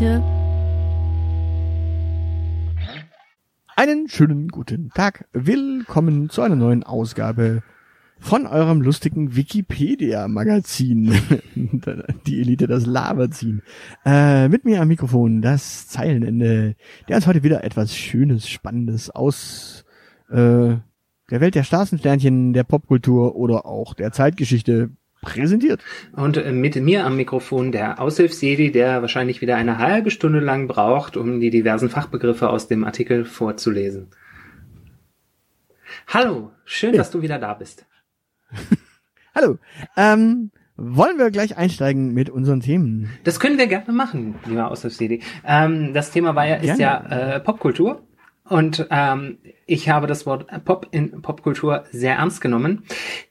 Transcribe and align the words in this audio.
Die 0.00 0.06
Elite. 0.06 0.22
Einen 3.76 4.08
schönen 4.08 4.48
guten 4.48 4.90
Tag. 4.90 5.26
Willkommen 5.32 6.30
zu 6.30 6.42
einer 6.42 6.56
neuen 6.56 6.82
Ausgabe 6.82 7.62
von 8.18 8.46
eurem 8.46 8.82
lustigen 8.82 9.36
Wikipedia-Magazin. 9.36 11.14
Die 12.26 12.40
Elite, 12.40 12.66
das 12.66 12.84
Laberziehen. 12.84 13.62
Äh, 14.04 14.48
mit 14.48 14.66
mir 14.66 14.82
am 14.82 14.88
Mikrofon 14.88 15.40
das 15.40 15.88
Zeilenende, 15.88 16.76
der 17.08 17.16
uns 17.16 17.26
heute 17.26 17.42
wieder 17.42 17.64
etwas 17.64 17.96
Schönes, 17.96 18.48
Spannendes 18.48 19.08
aus 19.08 19.86
äh, 20.28 20.76
der 21.30 21.40
Welt 21.40 21.54
der 21.54 21.62
Straßensternchen, 21.62 22.52
der 22.52 22.64
Popkultur 22.64 23.36
oder 23.36 23.64
auch 23.64 23.94
der 23.94 24.12
Zeitgeschichte 24.12 24.90
präsentiert. 25.20 25.82
Und 26.12 26.36
äh, 26.36 26.52
mit 26.52 26.76
mir 26.76 27.04
am 27.04 27.16
Mikrofon 27.16 27.72
der 27.72 28.00
Aushilfsjedi, 28.00 28.72
der 28.72 29.02
wahrscheinlich 29.02 29.40
wieder 29.40 29.56
eine 29.56 29.78
halbe 29.78 30.10
Stunde 30.10 30.40
lang 30.40 30.66
braucht, 30.68 31.16
um 31.16 31.40
die 31.40 31.50
diversen 31.50 31.90
Fachbegriffe 31.90 32.48
aus 32.48 32.68
dem 32.68 32.84
Artikel 32.84 33.24
vorzulesen. 33.24 34.08
Hallo, 36.06 36.52
schön, 36.64 36.92
Ja. 36.94 36.98
dass 36.98 37.10
du 37.10 37.22
wieder 37.22 37.38
da 37.38 37.54
bist. 37.54 37.86
Hallo. 39.34 39.58
Ähm, 39.96 40.50
wollen 40.76 41.18
wir 41.18 41.30
gleich 41.30 41.56
einsteigen 41.56 42.14
mit 42.14 42.30
unseren 42.30 42.60
Themen? 42.60 43.10
Das 43.24 43.38
können 43.38 43.58
wir 43.58 43.66
gerne 43.66 43.92
machen, 43.92 44.36
lieber 44.46 44.70
Aushilfsjedi. 44.70 45.22
Ähm, 45.44 45.92
das 45.92 46.10
Thema 46.10 46.34
war 46.34 46.46
ja, 46.46 46.56
ist 46.56 46.78
Gerne. 46.78 46.80
ja 46.80 47.34
äh, 47.36 47.40
Popkultur. 47.40 48.02
Und 48.50 48.88
ähm, 48.90 49.38
ich 49.64 49.88
habe 49.88 50.08
das 50.08 50.26
Wort 50.26 50.48
Pop 50.64 50.88
in 50.90 51.22
Popkultur 51.22 51.84
sehr 51.92 52.16
ernst 52.16 52.40
genommen. 52.40 52.82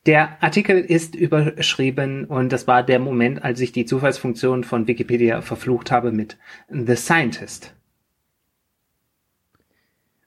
Der 0.05 0.41
Artikel 0.41 0.79
ist 0.79 1.13
überschrieben 1.13 2.23
und 2.23 2.53
das 2.53 2.67
war 2.67 2.83
der 2.83 2.99
Moment, 2.99 3.43
als 3.43 3.59
ich 3.59 3.73
die 3.73 3.83
Zufallsfunktion 3.85 4.63
von 4.63 4.87
Wikipedia 4.87 5.41
verflucht 5.41 5.91
habe 5.91 6.13
mit 6.13 6.37
The 6.69 6.95
Scientist. 6.95 7.75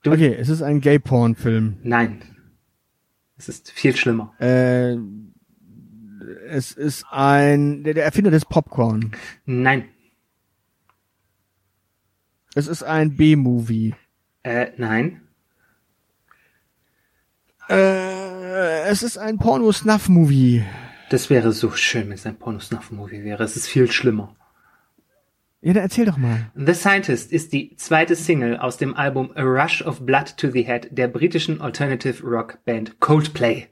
Du- 0.03 0.13
Okay, 0.13 0.37
es 0.39 0.51
ist 0.51 0.61
ein 0.61 0.83
Gay-Porn-Film. 0.83 1.79
Nein. 1.83 2.21
Es 3.39 3.49
ist 3.49 3.71
viel 3.71 3.97
schlimmer. 3.97 4.35
Äh, 4.41 4.97
es 6.51 6.73
ist 6.73 7.07
ein 7.11 7.83
der, 7.83 7.95
der 7.95 8.05
Erfinder 8.05 8.31
des 8.31 8.45
Popcorn. 8.45 9.13
Nein. 9.47 9.87
Es 12.55 12.67
ist 12.67 12.83
ein 12.83 13.17
B-Movie. 13.17 13.95
Äh, 14.43 14.73
nein. 14.77 15.23
Äh, 17.69 18.89
es 18.89 19.03
ist 19.03 19.19
ein 19.19 19.39
Porno-Snuff-Movie. 19.39 20.65
Das 21.11 21.31
wäre 21.31 21.53
so 21.53 21.71
schön, 21.71 22.09
wenn 22.09 22.15
es 22.15 22.27
ein 22.27 22.39
Porno-Snuff-Movie 22.39 23.25
wäre. 23.25 23.45
Es 23.45 23.57
ist 23.57 23.69
viel 23.69 23.91
schlimmer. 23.91 24.35
Ja, 25.61 25.73
dann 25.73 25.85
erzähl 25.85 26.07
doch 26.07 26.17
mal. 26.17 26.51
The 26.57 26.75
Scientist 26.75 27.31
ist 27.31 27.53
die 27.53 27.77
zweite 27.77 28.17
Single 28.17 28.57
aus 28.57 28.79
dem 28.79 28.97
Album 28.97 29.31
A 29.37 29.43
Rush 29.43 29.83
of 29.83 30.05
Blood 30.05 30.37
to 30.37 30.51
the 30.51 30.65
Head 30.65 30.89
der 30.91 31.07
britischen 31.07 31.61
Alternative 31.61 32.21
Rock 32.27 32.59
Band 32.65 32.99
Coldplay. 32.99 33.69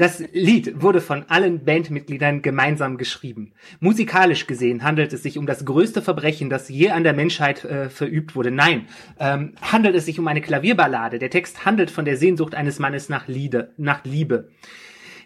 Das 0.00 0.18
Lied 0.32 0.80
wurde 0.80 1.02
von 1.02 1.26
allen 1.28 1.62
Bandmitgliedern 1.62 2.40
gemeinsam 2.40 2.96
geschrieben. 2.96 3.52
Musikalisch 3.80 4.46
gesehen 4.46 4.82
handelt 4.82 5.12
es 5.12 5.22
sich 5.22 5.36
um 5.36 5.44
das 5.44 5.66
größte 5.66 6.00
Verbrechen, 6.00 6.48
das 6.48 6.70
je 6.70 6.88
an 6.88 7.04
der 7.04 7.12
Menschheit 7.12 7.66
äh, 7.66 7.90
verübt 7.90 8.34
wurde. 8.34 8.50
Nein, 8.50 8.86
ähm, 9.18 9.52
handelt 9.60 9.94
es 9.94 10.06
sich 10.06 10.18
um 10.18 10.26
eine 10.26 10.40
Klavierballade. 10.40 11.18
Der 11.18 11.28
Text 11.28 11.66
handelt 11.66 11.90
von 11.90 12.06
der 12.06 12.16
Sehnsucht 12.16 12.54
eines 12.54 12.78
Mannes 12.78 13.10
nach, 13.10 13.28
Liede, 13.28 13.74
nach 13.76 14.02
Liebe. 14.04 14.48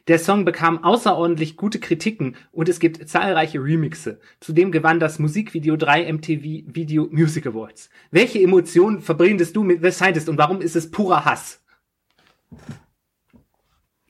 Der 0.09 0.19
Song 0.19 0.45
bekam 0.45 0.83
außerordentlich 0.83 1.57
gute 1.57 1.79
Kritiken 1.79 2.35
und 2.51 2.69
es 2.69 2.81
gibt 2.81 3.09
zahlreiche 3.09 3.63
Remixe. 3.63 4.19
Zudem 4.41 4.73
gewann 4.73 4.99
das 4.99 5.21
Musikvideo 5.21 5.77
drei 5.77 6.13
MTV 6.13 6.43
Video 6.75 7.07
Music 7.13 7.47
Awards. 7.47 7.91
Welche 8.11 8.41
Emotionen 8.41 9.03
verbindest 9.03 9.55
du 9.55 9.63
mit 9.63 9.85
The 9.85 9.93
Scientist 9.93 10.29
und 10.29 10.37
warum 10.37 10.61
ist 10.61 10.75
es 10.75 10.91
purer 10.91 11.25
Hass? 11.25 11.61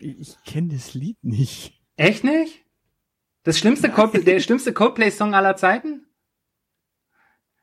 Ich, 0.05 0.37
kenne 0.45 0.75
das 0.75 0.93
Lied 0.93 1.17
nicht. 1.23 1.81
Echt 1.97 2.25
nicht? 2.25 2.63
Das 3.43 3.59
schlimmste 3.59 3.89
Coldplay, 3.89 4.23
der 4.23 4.41
schlimmste 4.41 4.75
Coldplay-Song 4.75 5.35
aller 5.35 5.57
Zeiten? 5.57 6.07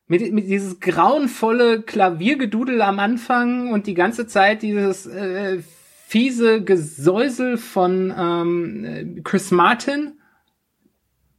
Mit, 0.07 0.34
mit 0.34 0.47
dieses 0.47 0.80
grauenvolle 0.80 1.84
Klaviergedudel 1.84 2.81
am 2.81 3.00
Anfang 3.00 3.72
und 3.72 3.85
die 3.85 3.94
ganze 3.94 4.25
Zeit 4.25 4.63
dieses 4.63 5.06
äh, 5.06 5.62
fiese 6.07 6.63
Gesäusel 6.63 7.57
von 7.57 8.13
ähm, 8.18 8.85
äh, 8.85 9.22
Chris 9.22 9.51
Martin. 9.51 10.19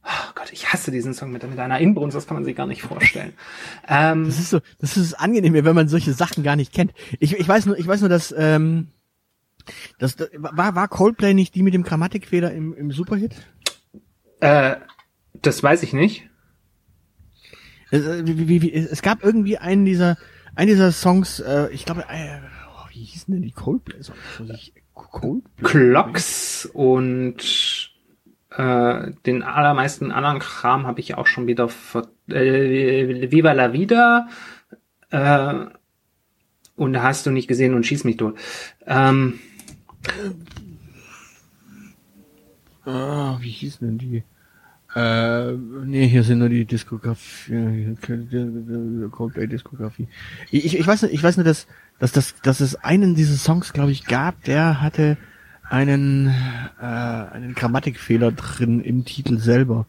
Oh 0.05 0.31
Gott, 0.35 0.51
ich 0.51 0.71
hasse 0.71 0.89
diesen 0.89 1.13
Song 1.13 1.31
mit, 1.31 1.47
mit 1.47 1.59
einer 1.59 1.79
Inbrunst, 1.79 2.15
das 2.15 2.27
kann 2.27 2.35
man 2.35 2.45
sich 2.45 2.55
gar 2.55 2.67
nicht 2.67 2.81
vorstellen. 2.81 3.33
Ähm, 3.87 4.25
Das 4.25 4.39
ist 4.39 4.49
so, 4.49 4.59
das 4.79 4.97
ist 4.97 5.13
angenehm, 5.15 5.53
wenn 5.53 5.75
man 5.75 5.87
solche 5.89 6.13
Sachen 6.13 6.43
gar 6.43 6.55
nicht 6.55 6.73
kennt. 6.73 6.93
Ich, 7.19 7.37
ich 7.37 7.47
weiß 7.47 7.65
nur, 7.65 7.77
ich 7.77 7.87
weiß 7.87 7.99
nur, 7.99 8.09
dass 8.09 8.33
ähm, 8.37 8.87
das, 9.99 10.15
das 10.15 10.29
war 10.35 10.75
war 10.75 10.87
Coldplay 10.87 11.33
nicht 11.33 11.55
die 11.55 11.63
mit 11.63 11.73
dem 11.73 11.83
Grammatikfehler 11.83 12.51
im, 12.51 12.73
im 12.73 12.91
Superhit? 12.91 13.35
äh, 14.43 14.75
das 15.41 15.63
weiß 15.63 15.83
ich 15.83 15.93
nicht. 15.93 16.29
Es, 17.91 18.05
äh, 18.05 18.25
wie, 18.25 18.47
wie, 18.47 18.61
wie, 18.61 18.73
es 18.73 19.01
gab 19.01 19.23
irgendwie 19.23 19.57
einen 19.57 19.85
dieser 19.85 20.17
einen 20.55 20.67
dieser 20.67 20.91
Songs, 20.91 21.39
äh, 21.39 21.69
ich 21.71 21.85
glaube, 21.85 22.05
äh, 22.09 22.39
oh, 22.69 22.85
wie 22.91 23.03
hießen 23.03 23.33
denn 23.33 23.41
die 23.41 23.51
Coldplay-Songs? 23.51 24.19
Coldplay? 24.93 25.63
Clocks 25.63 26.69
und 26.71 27.91
äh, 28.51 29.11
den 29.25 29.41
allermeisten 29.41 30.11
anderen 30.11 30.39
Kram 30.39 30.85
habe 30.85 30.99
ich 30.99 31.15
auch 31.15 31.25
schon 31.25 31.47
wieder 31.47 31.69
ver 31.69 32.07
äh, 32.29 33.31
Viva 33.31 33.53
la 33.53 33.73
Vida 33.73 34.27
äh, 35.09 35.65
und 36.75 37.01
hast 37.01 37.25
du 37.25 37.31
nicht 37.31 37.47
gesehen 37.47 37.73
und 37.73 37.85
schieß 37.85 38.03
mich 38.03 38.17
tot. 38.17 38.37
Ähm, 38.85 39.39
Ah, 42.85 43.37
wie 43.39 43.49
hießen 43.49 43.87
denn 43.87 43.97
die? 43.97 44.23
Äh, 44.95 45.53
nee, 45.53 46.07
hier 46.07 46.23
sind 46.23 46.39
nur 46.39 46.49
die 46.49 46.65
Diskografie, 46.65 47.95
die 48.07 49.09
Coldplay-Diskografie. 49.09 50.07
Ich, 50.51 50.77
ich 50.77 50.85
weiß 50.85 51.03
ich 51.03 51.23
weiß 51.23 51.37
nur, 51.37 51.45
dass, 51.45 51.65
dass, 51.97 52.11
dass, 52.11 52.35
dass 52.41 52.59
es 52.59 52.75
einen 52.75 53.15
dieser 53.15 53.37
Songs, 53.37 53.73
glaube 53.73 53.91
ich, 53.91 54.05
gab, 54.05 54.43
der 54.43 54.81
hatte 54.81 55.17
einen, 55.67 56.27
äh, 56.79 56.83
einen 56.83 57.55
Grammatikfehler 57.55 58.31
drin 58.33 58.81
im 58.81 59.05
Titel 59.05 59.39
selber. 59.39 59.87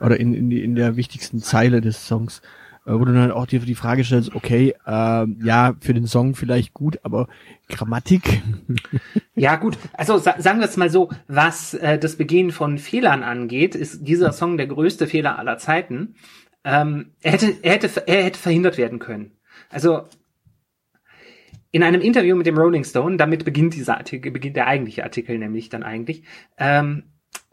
Oder 0.00 0.18
in, 0.18 0.32
in, 0.32 0.48
die, 0.48 0.62
in 0.62 0.76
der 0.76 0.96
wichtigsten 0.96 1.40
Zeile 1.40 1.80
des 1.80 2.06
Songs. 2.06 2.40
Äh, 2.88 2.98
wo 2.98 3.04
du 3.04 3.12
dann 3.12 3.30
auch 3.30 3.46
dir 3.46 3.60
die 3.60 3.74
Frage 3.74 4.02
stellst, 4.02 4.34
okay, 4.34 4.74
äh, 4.86 5.26
ja, 5.44 5.74
für 5.80 5.92
den 5.92 6.06
Song 6.06 6.34
vielleicht 6.34 6.72
gut, 6.72 6.98
aber 7.02 7.28
Grammatik? 7.68 8.42
ja 9.34 9.56
gut, 9.56 9.76
also 9.92 10.16
sa 10.16 10.40
sagen 10.40 10.60
wir 10.60 10.66
es 10.66 10.76
mal 10.78 10.88
so, 10.88 11.10
was 11.26 11.74
äh, 11.74 11.98
das 11.98 12.16
Begehen 12.16 12.50
von 12.50 12.78
Fehlern 12.78 13.22
angeht, 13.22 13.74
ist 13.74 14.06
dieser 14.08 14.32
Song 14.32 14.56
der 14.56 14.66
größte 14.66 15.06
Fehler 15.06 15.38
aller 15.38 15.58
Zeiten. 15.58 16.14
Ähm, 16.64 17.12
er, 17.20 17.32
hätte, 17.32 17.54
er, 17.62 17.72
hätte, 17.74 18.06
er 18.06 18.24
hätte 18.24 18.38
verhindert 18.38 18.78
werden 18.78 18.98
können. 18.98 19.32
Also 19.68 20.04
in 21.70 21.82
einem 21.82 22.00
Interview 22.00 22.36
mit 22.36 22.46
dem 22.46 22.56
Rolling 22.56 22.84
Stone, 22.84 23.18
damit 23.18 23.44
beginnt 23.44 23.74
dieser 23.74 23.98
Artikel, 23.98 24.32
beginnt 24.32 24.56
der 24.56 24.66
eigentliche 24.66 25.04
Artikel 25.04 25.38
nämlich 25.38 25.68
dann 25.68 25.82
eigentlich, 25.82 26.24
ähm, 26.56 27.04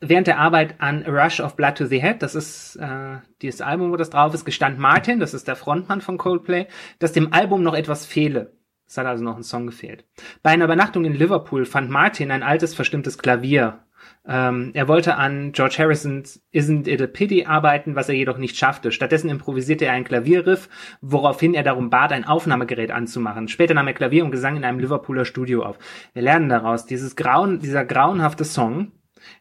während 0.01 0.27
der 0.27 0.39
Arbeit 0.39 0.75
an 0.79 1.05
A 1.05 1.09
Rush 1.09 1.39
of 1.39 1.55
Blood 1.55 1.77
to 1.77 1.85
the 1.85 2.01
Head, 2.01 2.21
das 2.21 2.35
ist 2.35 2.75
äh, 2.77 3.17
dieses 3.41 3.61
Album, 3.61 3.91
wo 3.91 3.95
das 3.95 4.09
drauf 4.09 4.33
ist, 4.33 4.45
gestand 4.45 4.79
Martin, 4.79 5.19
das 5.19 5.33
ist 5.33 5.47
der 5.47 5.55
Frontmann 5.55 6.01
von 6.01 6.17
Coldplay, 6.17 6.67
dass 6.99 7.13
dem 7.13 7.33
Album 7.33 7.63
noch 7.63 7.73
etwas 7.73 8.05
fehle. 8.05 8.53
Es 8.87 8.97
hat 8.97 9.07
also 9.07 9.23
noch 9.23 9.35
ein 9.35 9.43
Song 9.43 9.65
gefehlt. 9.65 10.05
Bei 10.43 10.51
einer 10.51 10.65
Übernachtung 10.65 11.05
in 11.05 11.15
Liverpool 11.15 11.65
fand 11.65 11.89
Martin 11.89 12.31
ein 12.31 12.43
altes, 12.43 12.75
verstimmtes 12.75 13.17
Klavier. 13.17 13.79
Ähm, 14.27 14.71
er 14.75 14.87
wollte 14.87 15.15
an 15.15 15.51
George 15.51 15.77
Harrisons 15.79 16.43
Isn't 16.53 16.87
It 16.87 17.01
a 17.01 17.07
Pity 17.07 17.45
arbeiten, 17.45 17.95
was 17.95 18.09
er 18.09 18.15
jedoch 18.15 18.37
nicht 18.37 18.55
schaffte. 18.55 18.91
Stattdessen 18.91 19.29
improvisierte 19.29 19.85
er 19.85 19.93
ein 19.93 20.03
Klavierriff, 20.03 20.69
woraufhin 21.01 21.55
er 21.55 21.63
darum 21.63 21.89
bat, 21.89 22.11
ein 22.11 22.25
Aufnahmegerät 22.25 22.91
anzumachen. 22.91 23.47
Später 23.47 23.73
nahm 23.73 23.87
er 23.87 23.93
Klavier 23.93 24.23
und 24.23 24.31
Gesang 24.31 24.57
in 24.57 24.63
einem 24.63 24.79
Liverpooler 24.79 25.25
Studio 25.25 25.63
auf. 25.63 25.79
Wir 26.13 26.21
lernen 26.21 26.49
daraus, 26.49 26.85
dieses 26.85 27.15
grauen, 27.15 27.59
dieser 27.59 27.85
grauenhafte 27.85 28.45
Song 28.45 28.91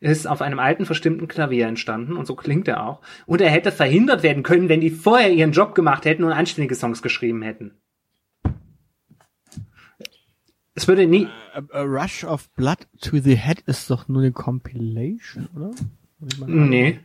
ist 0.00 0.26
auf 0.26 0.42
einem 0.42 0.58
alten 0.58 0.86
verstimmten 0.86 1.28
Klavier 1.28 1.66
entstanden 1.66 2.16
und 2.16 2.26
so 2.26 2.34
klingt 2.34 2.68
er 2.68 2.86
auch. 2.86 3.00
Und 3.26 3.40
er 3.40 3.50
hätte 3.50 3.72
verhindert 3.72 4.22
werden 4.22 4.42
können, 4.42 4.68
wenn 4.68 4.80
die 4.80 4.90
vorher 4.90 5.32
ihren 5.32 5.52
Job 5.52 5.74
gemacht 5.74 6.04
hätten 6.04 6.24
und 6.24 6.32
anständige 6.32 6.74
Songs 6.74 7.02
geschrieben 7.02 7.42
hätten. 7.42 7.72
Es 10.74 10.88
würde 10.88 11.06
nie. 11.06 11.28
A, 11.54 11.62
a 11.72 11.82
Rush 11.82 12.24
of 12.24 12.50
Blood 12.50 12.88
to 13.00 13.18
the 13.18 13.36
Head 13.36 13.60
ist 13.66 13.90
doch 13.90 14.08
nur 14.08 14.22
eine 14.22 14.32
Compilation, 14.32 15.48
oder? 15.54 15.70
Nee. 16.46 16.98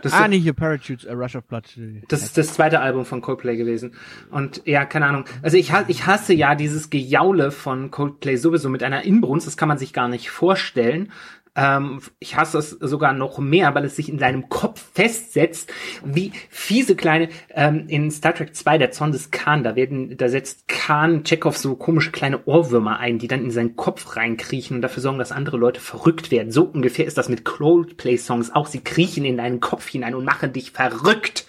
Das 0.00 0.12
ah, 0.14 0.26
nee, 0.26 0.38
hier 0.38 0.54
Parachutes, 0.54 1.06
A 1.06 1.12
Rush 1.12 1.36
of 1.36 1.44
Blood. 1.44 1.64
Das 2.08 2.22
ist 2.22 2.38
das 2.38 2.54
zweite 2.54 2.80
Album 2.80 3.04
von 3.04 3.20
Coldplay 3.20 3.56
gewesen. 3.56 3.94
Und 4.30 4.62
ja, 4.64 4.84
keine 4.86 5.06
Ahnung. 5.06 5.24
Also 5.42 5.56
ich, 5.58 5.72
ich 5.88 6.06
hasse 6.06 6.32
ja 6.32 6.54
dieses 6.54 6.88
Gejaule 6.88 7.50
von 7.50 7.90
Coldplay 7.90 8.36
sowieso 8.36 8.70
mit 8.70 8.82
einer 8.82 9.04
Inbrunst. 9.04 9.46
Das 9.46 9.56
kann 9.56 9.68
man 9.68 9.78
sich 9.78 9.92
gar 9.92 10.08
nicht 10.08 10.30
vorstellen. 10.30 11.12
Ähm, 11.54 12.00
ich 12.18 12.36
hasse 12.36 12.56
es 12.58 12.70
sogar 12.70 13.12
noch 13.12 13.38
mehr, 13.38 13.74
weil 13.74 13.84
es 13.84 13.96
sich 13.96 14.08
in 14.08 14.16
deinem 14.16 14.48
Kopf 14.48 14.82
festsetzt, 14.94 15.70
wie 16.02 16.32
fiese 16.48 16.96
kleine, 16.96 17.28
ähm, 17.50 17.84
in 17.88 18.10
Star 18.10 18.34
Trek 18.34 18.56
2, 18.56 18.78
der 18.78 18.90
Zorn 18.90 19.12
des 19.12 19.30
Khan, 19.30 19.62
da 19.62 19.76
werden, 19.76 20.16
da 20.16 20.30
setzt 20.30 20.66
Khan 20.66 21.24
Chekhov 21.24 21.58
so 21.58 21.76
komische 21.76 22.10
kleine 22.10 22.46
Ohrwürmer 22.46 22.98
ein, 22.98 23.18
die 23.18 23.28
dann 23.28 23.44
in 23.44 23.50
seinen 23.50 23.76
Kopf 23.76 24.16
reinkriechen 24.16 24.76
und 24.76 24.82
dafür 24.82 25.02
sorgen, 25.02 25.18
dass 25.18 25.30
andere 25.30 25.58
Leute 25.58 25.80
verrückt 25.80 26.30
werden. 26.30 26.52
So 26.52 26.64
ungefähr 26.64 27.04
ist 27.04 27.18
das 27.18 27.28
mit 27.28 27.44
Coldplay-Songs 27.44 28.54
auch. 28.54 28.66
Sie 28.66 28.80
kriechen 28.80 29.26
in 29.26 29.36
deinen 29.36 29.60
Kopf 29.60 29.86
hinein 29.88 30.14
und 30.14 30.24
machen 30.24 30.54
dich 30.54 30.70
verrückt. 30.70 31.46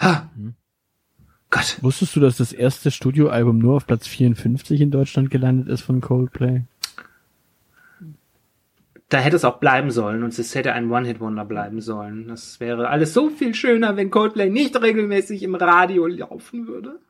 Ha. 0.00 0.30
Mhm. 0.34 0.54
Gott. 1.50 1.78
Wusstest 1.82 2.16
du, 2.16 2.20
dass 2.20 2.36
das 2.36 2.52
erste 2.52 2.90
Studioalbum 2.90 3.58
nur 3.58 3.76
auf 3.76 3.86
Platz 3.86 4.06
54 4.06 4.80
in 4.80 4.90
Deutschland 4.90 5.30
gelandet 5.30 5.68
ist 5.68 5.82
von 5.82 6.00
Coldplay? 6.00 6.62
Da 9.10 9.18
hätte 9.18 9.36
es 9.36 9.44
auch 9.44 9.58
bleiben 9.58 9.90
sollen 9.90 10.22
und 10.22 10.38
es 10.38 10.54
hätte 10.54 10.72
ein 10.72 10.90
One-Hit-Wonder 10.90 11.44
bleiben 11.44 11.80
sollen. 11.80 12.28
Das 12.28 12.60
wäre 12.60 12.88
alles 12.88 13.12
so 13.12 13.28
viel 13.28 13.54
schöner, 13.54 13.96
wenn 13.96 14.10
Coldplay 14.10 14.48
nicht 14.48 14.80
regelmäßig 14.80 15.42
im 15.42 15.56
Radio 15.56 16.06
laufen 16.06 16.68
würde. 16.68 17.00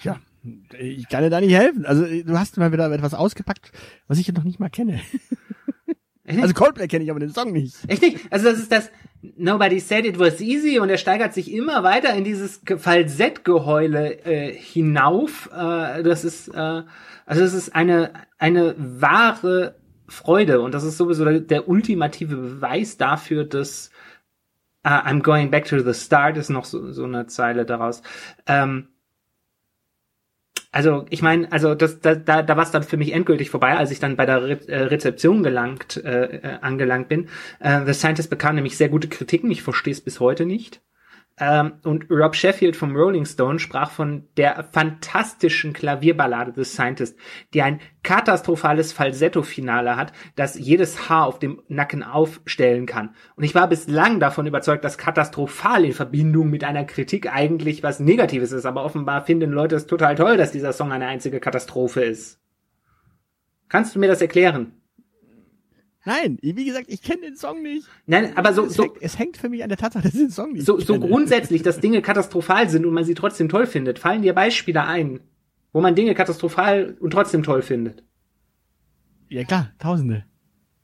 Ja, 0.00 0.18
ich 0.78 1.08
kann 1.08 1.24
dir 1.24 1.30
da 1.30 1.40
nicht 1.40 1.54
helfen. 1.54 1.84
Also 1.84 2.04
du 2.04 2.38
hast 2.38 2.56
mal 2.56 2.72
wieder 2.72 2.90
etwas 2.90 3.14
ausgepackt, 3.14 3.72
was 4.06 4.18
ich 4.18 4.32
noch 4.32 4.44
nicht 4.44 4.60
mal 4.60 4.70
kenne. 4.70 5.00
Also 6.40 6.54
Coldplay 6.54 6.86
kenne 6.86 7.04
ich 7.04 7.10
aber 7.10 7.18
den 7.18 7.32
Song 7.32 7.52
nicht. 7.52 7.76
Echt 7.88 8.00
nicht? 8.00 8.20
Also 8.30 8.48
das 8.48 8.60
ist 8.60 8.70
das 8.70 8.90
Nobody 9.36 9.78
said 9.78 10.04
it 10.04 10.18
was 10.18 10.40
easy 10.40 10.80
und 10.80 10.88
er 10.88 10.98
steigert 10.98 11.32
sich 11.32 11.52
immer 11.52 11.84
weiter 11.84 12.12
in 12.14 12.24
dieses 12.24 12.60
Falsettgeheule 12.76 14.24
äh, 14.24 14.52
hinauf. 14.52 15.48
Äh, 15.52 16.02
das 16.02 16.24
ist 16.24 16.48
äh, 16.48 16.82
also 17.26 17.42
es 17.42 17.54
ist 17.54 17.74
eine, 17.74 18.12
eine 18.38 18.74
wahre 18.78 19.76
Freude 20.08 20.60
und 20.60 20.74
das 20.74 20.84
ist 20.84 20.98
sowieso 20.98 21.24
der, 21.24 21.40
der 21.40 21.68
ultimative 21.68 22.36
Beweis 22.36 22.96
dafür, 22.96 23.44
dass 23.44 23.90
uh, 24.86 24.90
I'm 24.90 25.22
going 25.22 25.50
back 25.50 25.64
to 25.66 25.80
the 25.80 25.94
start 25.94 26.36
ist 26.36 26.50
noch 26.50 26.64
so, 26.64 26.92
so 26.92 27.04
eine 27.04 27.26
Zeile 27.26 27.64
daraus. 27.64 28.02
Ähm, 28.46 28.88
also 30.70 31.04
ich 31.10 31.20
meine, 31.20 31.52
also 31.52 31.74
das, 31.74 32.00
da, 32.00 32.14
da, 32.14 32.42
da 32.42 32.56
war 32.56 32.64
es 32.64 32.70
dann 32.70 32.82
für 32.82 32.96
mich 32.96 33.12
endgültig 33.12 33.50
vorbei, 33.50 33.76
als 33.76 33.90
ich 33.90 34.00
dann 34.00 34.16
bei 34.16 34.24
der 34.24 34.42
Re 34.42 34.68
äh, 34.68 34.84
Rezeption 34.84 35.42
gelangt, 35.42 36.02
äh, 36.02 36.36
äh, 36.36 36.58
angelangt 36.62 37.08
bin. 37.08 37.28
Äh, 37.60 37.84
The 37.84 37.92
Scientist 37.92 38.30
bekam 38.30 38.54
nämlich 38.54 38.78
sehr 38.78 38.88
gute 38.88 39.08
Kritiken, 39.08 39.50
ich 39.50 39.62
verstehe 39.62 39.92
es 39.92 40.00
bis 40.00 40.18
heute 40.18 40.46
nicht. 40.46 40.80
Ähm, 41.38 41.74
und 41.82 42.10
Rob 42.10 42.36
Sheffield 42.36 42.76
vom 42.76 42.94
Rolling 42.94 43.24
Stone 43.24 43.58
sprach 43.58 43.90
von 43.90 44.28
der 44.36 44.68
fantastischen 44.70 45.72
Klavierballade 45.72 46.52
des 46.52 46.72
Scientist, 46.72 47.18
die 47.54 47.62
ein 47.62 47.80
katastrophales 48.02 48.92
Falsetto-Finale 48.92 49.96
hat, 49.96 50.12
das 50.36 50.58
jedes 50.58 51.08
Haar 51.08 51.26
auf 51.26 51.38
dem 51.38 51.62
Nacken 51.68 52.02
aufstellen 52.02 52.84
kann. 52.84 53.14
Und 53.34 53.44
ich 53.44 53.54
war 53.54 53.66
bislang 53.66 54.20
davon 54.20 54.46
überzeugt, 54.46 54.84
dass 54.84 54.98
katastrophal 54.98 55.84
in 55.84 55.92
Verbindung 55.92 56.50
mit 56.50 56.64
einer 56.64 56.84
Kritik 56.84 57.32
eigentlich 57.32 57.82
was 57.82 57.98
Negatives 57.98 58.52
ist, 58.52 58.66
aber 58.66 58.84
offenbar 58.84 59.24
finden 59.24 59.52
Leute 59.52 59.76
es 59.76 59.86
total 59.86 60.16
toll, 60.16 60.36
dass 60.36 60.52
dieser 60.52 60.74
Song 60.74 60.92
eine 60.92 61.06
einzige 61.06 61.40
Katastrophe 61.40 62.02
ist. 62.02 62.40
Kannst 63.70 63.94
du 63.94 63.98
mir 63.98 64.08
das 64.08 64.20
erklären? 64.20 64.81
Nein, 66.04 66.38
wie 66.42 66.64
gesagt, 66.64 66.86
ich 66.88 67.00
kenne 67.02 67.22
den 67.22 67.36
Song 67.36 67.62
nicht. 67.62 67.86
Nein, 68.06 68.36
aber 68.36 68.52
so, 68.52 68.64
es, 68.64 68.74
so 68.74 68.84
hängt, 68.84 68.96
es 69.00 69.18
hängt 69.18 69.36
für 69.36 69.48
mich 69.48 69.62
an 69.62 69.68
der 69.68 69.78
Tatsache, 69.78 70.02
dass 70.02 70.14
ich 70.14 70.20
den 70.20 70.30
Song 70.30 70.52
nicht 70.52 70.66
So, 70.66 70.80
so 70.80 70.98
grundsätzlich, 70.98 71.62
dass 71.62 71.78
Dinge 71.78 72.02
katastrophal 72.02 72.68
sind 72.68 72.84
und 72.86 72.92
man 72.92 73.04
sie 73.04 73.14
trotzdem 73.14 73.48
toll 73.48 73.66
findet. 73.66 74.00
Fallen 74.00 74.22
dir 74.22 74.32
Beispiele 74.32 74.84
ein, 74.84 75.20
wo 75.72 75.80
man 75.80 75.94
Dinge 75.94 76.14
katastrophal 76.14 76.96
und 76.98 77.12
trotzdem 77.12 77.44
toll 77.44 77.62
findet? 77.62 78.02
Ja 79.28 79.44
klar, 79.44 79.72
Tausende. 79.78 80.24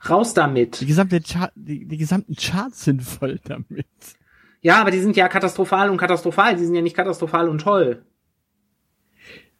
Raus 0.08 0.32
damit. 0.34 0.80
Die 0.80 0.86
gesamte 0.86 1.20
Chart, 1.20 1.52
die, 1.56 1.84
die 1.84 1.98
gesamten 1.98 2.36
Charts 2.36 2.84
sind 2.84 3.02
voll 3.02 3.40
damit. 3.44 3.86
Ja, 4.60 4.80
aber 4.80 4.92
die 4.92 5.00
sind 5.00 5.16
ja 5.16 5.28
katastrophal 5.28 5.90
und 5.90 5.96
katastrophal. 5.96 6.56
Die 6.56 6.64
sind 6.64 6.74
ja 6.74 6.82
nicht 6.82 6.96
katastrophal 6.96 7.48
und 7.48 7.60
toll. 7.60 8.04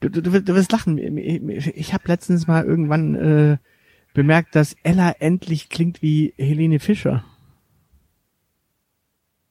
Du, 0.00 0.08
du, 0.08 0.22
du 0.22 0.54
wirst 0.54 0.70
lachen. 0.70 0.98
Ich 1.18 1.92
habe 1.92 2.04
letztens 2.06 2.46
mal 2.46 2.64
irgendwann 2.64 3.14
äh, 3.16 3.58
bemerkt, 4.18 4.56
dass 4.56 4.74
Ella 4.82 5.14
endlich 5.20 5.68
klingt 5.68 6.02
wie 6.02 6.34
Helene 6.36 6.80
Fischer. 6.80 7.24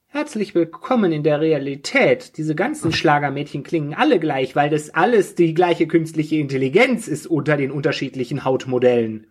Herzlich 0.08 0.54
willkommen 0.56 1.14
in 1.14 1.24
der 1.24 1.40
Realität. 1.40 2.36
Diese 2.36 2.54
ganzen 2.54 2.92
Schlagermädchen 2.92 3.64
klingen 3.64 3.94
alle 3.94 4.20
gleich, 4.20 4.58
weil 4.58 4.70
das 4.70 4.90
alles 4.90 5.36
die 5.36 5.54
gleiche 5.54 5.88
künstliche 5.88 6.36
Intelligenz 6.36 7.08
ist 7.08 7.28
unter 7.28 7.56
den 7.56 7.72
unterschiedlichen 7.72 8.44
Hautmodellen. 8.44 9.28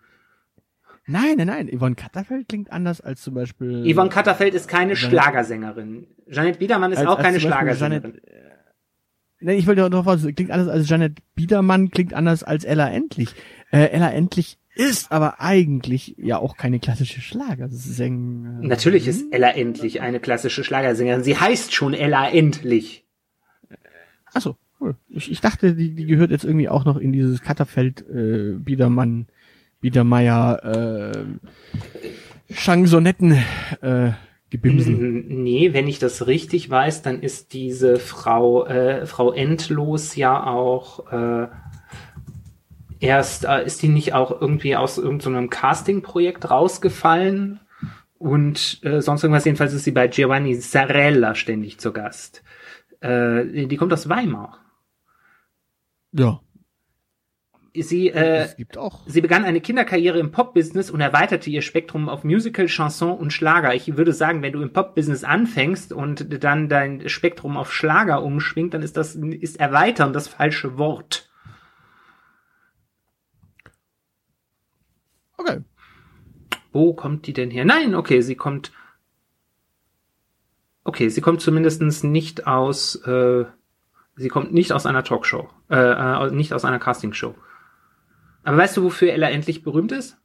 Nein, 1.04 1.34
nein, 1.36 1.48
nein. 1.48 1.68
Yvonne 1.70 1.96
Katterfeld 1.96 2.48
klingt 2.48 2.72
anders 2.72 3.02
als 3.02 3.20
zum 3.20 3.34
Beispiel. 3.34 3.84
Yvonne 3.92 4.08
Katterfeld 4.08 4.54
ist 4.54 4.68
keine 4.68 4.94
Janet, 4.94 5.10
Schlagersängerin. 5.10 6.06
Janet 6.28 6.58
Biedermann 6.60 6.92
ist 6.92 6.98
als, 7.00 7.08
auch 7.08 7.18
keine 7.20 7.40
Schlagersängerin. 7.40 8.22
Janet, 8.24 8.24
äh, 8.24 8.40
nein, 9.40 9.58
ich 9.58 9.66
wollte 9.66 9.90
doch 9.90 10.06
was, 10.06 10.22
klingt 10.34 10.50
anders 10.50 10.68
als 10.68 10.88
Janet 10.88 11.18
Biedermann, 11.34 11.90
klingt 11.90 12.14
anders 12.14 12.42
als 12.42 12.64
Ella 12.64 12.88
Endlich. 12.88 13.34
Äh, 13.70 13.90
Ella 13.90 14.10
Endlich 14.10 14.56
ist 14.76 15.10
aber 15.10 15.40
eigentlich 15.40 16.14
ja 16.18 16.38
auch 16.38 16.56
keine 16.56 16.78
klassische 16.78 17.22
Schlagersängerin. 17.22 18.68
Natürlich 18.68 19.08
ist 19.08 19.32
Ella 19.32 19.50
Endlich 19.50 20.02
eine 20.02 20.20
klassische 20.20 20.64
Schlagersängerin. 20.64 21.24
Sie 21.24 21.38
heißt 21.38 21.72
schon 21.72 21.94
Ella 21.94 22.28
Endlich. 22.28 23.04
Achso, 24.34 24.56
cool. 24.78 24.96
Ich, 25.08 25.30
ich 25.30 25.40
dachte, 25.40 25.74
die, 25.74 25.94
die 25.94 26.04
gehört 26.04 26.30
jetzt 26.30 26.44
irgendwie 26.44 26.68
auch 26.68 26.84
noch 26.84 26.98
in 26.98 27.12
dieses 27.12 27.40
Katterfeld 27.40 28.04
äh, 28.10 28.52
Biedermann, 28.58 29.28
Biedermeier, 29.80 31.14
äh, 31.16 32.52
Chansonetten 32.52 33.32
äh, 33.80 34.10
Gebimsel. 34.50 34.94
Nee, 34.94 35.72
wenn 35.72 35.88
ich 35.88 35.98
das 35.98 36.26
richtig 36.26 36.68
weiß, 36.68 37.02
dann 37.02 37.20
ist 37.20 37.52
diese 37.54 37.98
Frau, 37.98 38.66
äh, 38.66 39.06
Frau 39.06 39.32
Endlos 39.32 40.16
ja 40.16 40.46
auch 40.46 41.10
äh, 41.10 41.48
erst 43.00 43.44
äh, 43.44 43.64
ist 43.64 43.82
die 43.82 43.88
nicht 43.88 44.14
auch 44.14 44.40
irgendwie 44.40 44.76
aus 44.76 44.98
irgendeinem 44.98 45.44
so 45.44 45.50
Casting-Projekt 45.50 46.50
rausgefallen 46.50 47.60
und 48.18 48.80
äh, 48.82 49.00
sonst 49.00 49.22
irgendwas. 49.22 49.44
Jedenfalls 49.44 49.72
ist 49.72 49.84
sie 49.84 49.92
bei 49.92 50.08
Giovanni 50.08 50.58
Zarella 50.58 51.34
ständig 51.34 51.78
zu 51.78 51.92
Gast. 51.92 52.42
Äh, 53.00 53.66
die 53.66 53.76
kommt 53.76 53.92
aus 53.92 54.08
Weimar. 54.08 54.58
Ja. 56.12 56.40
Sie, 57.74 58.08
äh, 58.08 58.48
sie 59.06 59.20
begann 59.20 59.44
eine 59.44 59.60
Kinderkarriere 59.60 60.18
im 60.18 60.30
Pop-Business 60.30 60.90
und 60.90 61.02
erweiterte 61.02 61.50
ihr 61.50 61.60
Spektrum 61.60 62.08
auf 62.08 62.24
Musical, 62.24 62.66
Chanson 62.66 63.10
und 63.10 63.34
Schlager. 63.34 63.74
Ich 63.74 63.98
würde 63.98 64.14
sagen, 64.14 64.40
wenn 64.40 64.54
du 64.54 64.62
im 64.62 64.72
Pop-Business 64.72 65.24
anfängst 65.24 65.92
und 65.92 66.42
dann 66.42 66.70
dein 66.70 67.06
Spektrum 67.10 67.58
auf 67.58 67.74
Schlager 67.74 68.22
umschwingt, 68.22 68.72
dann 68.72 68.80
ist 68.80 68.96
das 68.96 69.14
ist 69.14 69.60
erweitern 69.60 70.14
das 70.14 70.26
falsche 70.26 70.78
Wort. 70.78 71.25
Okay. 75.46 75.60
Wo 76.72 76.92
kommt 76.94 77.26
die 77.26 77.32
denn 77.32 77.50
her? 77.50 77.64
Nein, 77.64 77.94
okay, 77.94 78.20
sie 78.20 78.34
kommt. 78.34 78.72
Okay, 80.84 81.08
sie 81.08 81.20
kommt 81.20 81.40
zumindestens 81.40 82.02
nicht 82.02 82.46
aus. 82.46 82.96
Äh, 83.06 83.46
sie 84.16 84.28
kommt 84.28 84.52
nicht 84.52 84.72
aus 84.72 84.86
einer 84.86 85.04
Talkshow. 85.04 85.48
Äh, 85.70 85.76
äh, 85.76 86.30
nicht 86.30 86.52
aus 86.52 86.64
einer 86.64 86.78
Castingshow. 86.78 87.34
Aber 88.44 88.58
weißt 88.58 88.76
du, 88.76 88.84
wofür 88.84 89.12
Ella 89.12 89.30
endlich 89.30 89.62
berühmt 89.62 89.92
ist? 89.92 90.18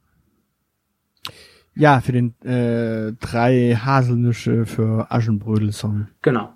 Ja, 1.74 2.00
für 2.00 2.12
den 2.12 2.34
äh, 2.42 3.14
drei 3.14 3.74
Haselnüsse 3.74 4.66
für 4.66 5.10
Aschenbrödel-Song. 5.10 6.08
Genau. 6.20 6.52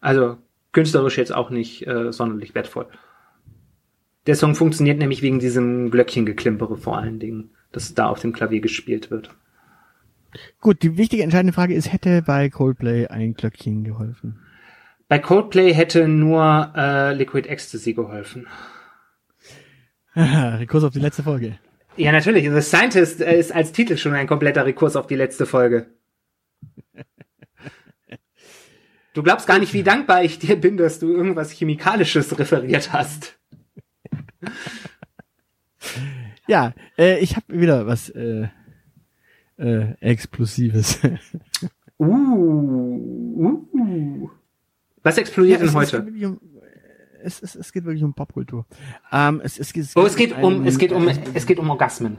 Also 0.00 0.38
künstlerisch 0.72 1.18
jetzt 1.18 1.34
auch 1.34 1.50
nicht 1.50 1.86
äh, 1.86 2.12
sonderlich 2.12 2.54
wertvoll. 2.54 2.86
Der 4.26 4.34
Song 4.34 4.54
funktioniert 4.54 4.98
nämlich 4.98 5.22
wegen 5.22 5.38
diesem 5.38 5.90
Glöckchengeklimpere 5.90 6.76
vor 6.76 6.98
allen 6.98 7.20
Dingen, 7.20 7.50
das 7.72 7.94
da 7.94 8.08
auf 8.08 8.20
dem 8.20 8.32
Klavier 8.32 8.60
gespielt 8.60 9.10
wird. 9.10 9.30
Gut, 10.60 10.82
die 10.82 10.96
wichtige 10.96 11.22
entscheidende 11.22 11.52
Frage 11.52 11.74
ist, 11.74 11.92
hätte 11.92 12.22
bei 12.22 12.50
Coldplay 12.50 13.06
ein 13.06 13.34
Glöckchen 13.34 13.84
geholfen? 13.84 14.38
Bei 15.08 15.18
Coldplay 15.18 15.72
hätte 15.72 16.08
nur 16.08 16.72
äh, 16.76 17.14
Liquid 17.14 17.48
Ecstasy 17.48 17.94
geholfen. 17.94 18.46
Rekurs 20.16 20.84
auf 20.84 20.92
die 20.92 21.00
letzte 21.00 21.22
Folge. 21.22 21.58
Ja, 21.96 22.12
natürlich. 22.12 22.48
The 22.48 22.60
Scientist 22.60 23.20
äh, 23.20 23.38
ist 23.38 23.54
als 23.54 23.72
Titel 23.72 23.96
schon 23.96 24.14
ein 24.14 24.26
kompletter 24.26 24.66
Rekurs 24.66 24.96
auf 24.96 25.06
die 25.06 25.16
letzte 25.16 25.46
Folge. 25.46 25.86
Du 29.14 29.22
glaubst 29.22 29.46
gar 29.46 29.58
nicht, 29.58 29.72
wie 29.72 29.82
dankbar 29.82 30.24
ich 30.24 30.38
dir 30.38 30.56
bin, 30.56 30.76
dass 30.76 30.98
du 30.98 31.10
irgendwas 31.10 31.50
Chemikalisches 31.50 32.38
referiert 32.38 32.92
hast. 32.92 33.38
Ja, 36.46 36.72
äh, 36.96 37.18
ich 37.18 37.36
habe 37.36 37.46
wieder 37.48 37.86
was 37.86 38.08
äh, 38.10 38.48
äh, 39.58 39.92
Explosives. 40.00 41.00
uh, 41.98 42.04
uh. 42.04 44.30
Was 45.02 45.18
explodiert 45.18 45.60
ja, 45.60 45.66
denn 45.66 45.74
heute? 45.74 46.02
Um, 46.02 46.40
es, 47.22 47.42
es, 47.42 47.54
es 47.54 47.72
geht 47.72 47.84
wirklich 47.84 48.04
um 48.04 48.14
Popkultur. 48.14 48.66
Ähm, 49.12 49.40
es, 49.42 49.58
es, 49.58 49.74
es, 49.74 49.96
oh, 49.96 50.04
es 50.04 50.16
geht 50.16 50.36
um, 50.40 50.66
es 50.66 50.78
geht 50.78 50.92
um, 50.92 51.08
es 51.08 51.46
geht 51.46 51.58
um 51.58 51.70
Orgasmen. 51.70 52.18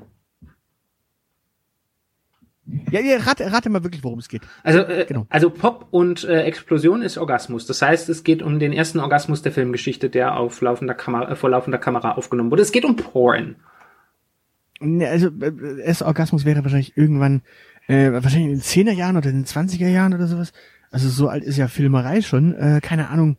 Ja, 2.91 2.99
ja 2.99 3.17
rate, 3.19 3.51
rate 3.51 3.69
mal 3.69 3.83
wirklich, 3.83 4.03
worum 4.03 4.19
es 4.19 4.27
geht. 4.27 4.41
Also, 4.63 4.79
äh, 4.79 5.05
genau. 5.07 5.25
also 5.29 5.49
Pop 5.49 5.87
und 5.91 6.25
äh, 6.25 6.43
Explosion 6.43 7.01
ist 7.01 7.17
Orgasmus. 7.17 7.65
Das 7.65 7.81
heißt, 7.81 8.09
es 8.09 8.23
geht 8.23 8.41
um 8.41 8.59
den 8.59 8.73
ersten 8.73 8.99
Orgasmus 8.99 9.41
der 9.41 9.53
Filmgeschichte, 9.53 10.09
der 10.09 10.37
auf 10.37 10.59
laufender 10.61 10.93
Kamera, 10.93 11.31
äh, 11.31 11.35
vor 11.35 11.49
laufender 11.49 11.77
Kamera 11.77 12.13
aufgenommen 12.13 12.51
wurde. 12.51 12.63
Es 12.63 12.73
geht 12.73 12.83
um 12.83 12.97
Porn. 12.97 13.55
Also, 14.79 15.29
äh, 15.41 15.81
erster 15.83 16.05
Orgasmus 16.05 16.45
wäre 16.45 16.63
wahrscheinlich 16.63 16.97
irgendwann, 16.97 17.41
äh, 17.87 18.11
wahrscheinlich 18.11 18.43
in 18.43 18.55
den 18.55 18.61
10er 18.61 18.93
Jahren 18.93 19.17
oder 19.17 19.29
in 19.29 19.37
den 19.37 19.45
20er 19.45 19.87
Jahren 19.87 20.13
oder 20.13 20.27
sowas. 20.27 20.53
Also 20.91 21.09
so 21.09 21.27
alt 21.27 21.43
ist 21.43 21.57
ja 21.57 21.67
Filmerei 21.67 22.21
schon. 22.21 22.53
Äh, 22.55 22.79
keine 22.81 23.09
Ahnung. 23.09 23.37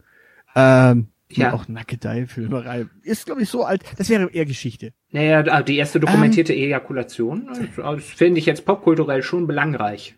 Ähm, 0.54 1.08
ja. 1.30 1.52
Auch 1.52 1.68
Nackedei-Filmerei. 1.68 2.86
Ist, 3.02 3.26
glaube 3.26 3.42
ich, 3.42 3.50
so 3.50 3.64
alt. 3.64 3.82
Das 3.98 4.08
wäre 4.08 4.30
eher 4.30 4.46
Geschichte. 4.46 4.92
Naja, 5.10 5.62
die 5.62 5.76
erste 5.76 6.00
dokumentierte 6.00 6.54
ähm, 6.54 6.64
Ejakulation, 6.64 7.48
das 7.76 8.04
finde 8.04 8.38
ich 8.38 8.46
jetzt 8.46 8.64
popkulturell 8.64 9.22
schon 9.22 9.46
belangreich. 9.46 10.16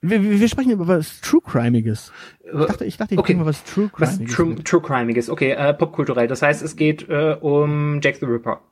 Wir, 0.00 0.22
wir 0.22 0.48
sprechen 0.48 0.70
über 0.70 0.86
was 0.86 1.20
True 1.20 1.40
Crimeiges. 1.44 2.12
Ich 2.44 2.52
dachte, 2.52 2.84
ich 2.84 2.96
dachte, 2.96 3.14
ich 3.14 3.20
okay. 3.20 3.34
mal 3.34 3.46
was 3.46 3.64
True 3.64 3.90
Crimeiges. 3.92 4.20
Was 4.20 4.36
True, 4.36 4.62
True 4.62 4.80
Crimeiges, 4.80 5.28
okay, 5.28 5.50
äh, 5.50 5.74
popkulturell. 5.74 6.28
Das 6.28 6.42
heißt, 6.42 6.62
es 6.62 6.76
geht 6.76 7.08
äh, 7.08 7.36
um 7.40 8.00
Jack 8.00 8.16
the 8.16 8.26
Ripper. 8.26 8.62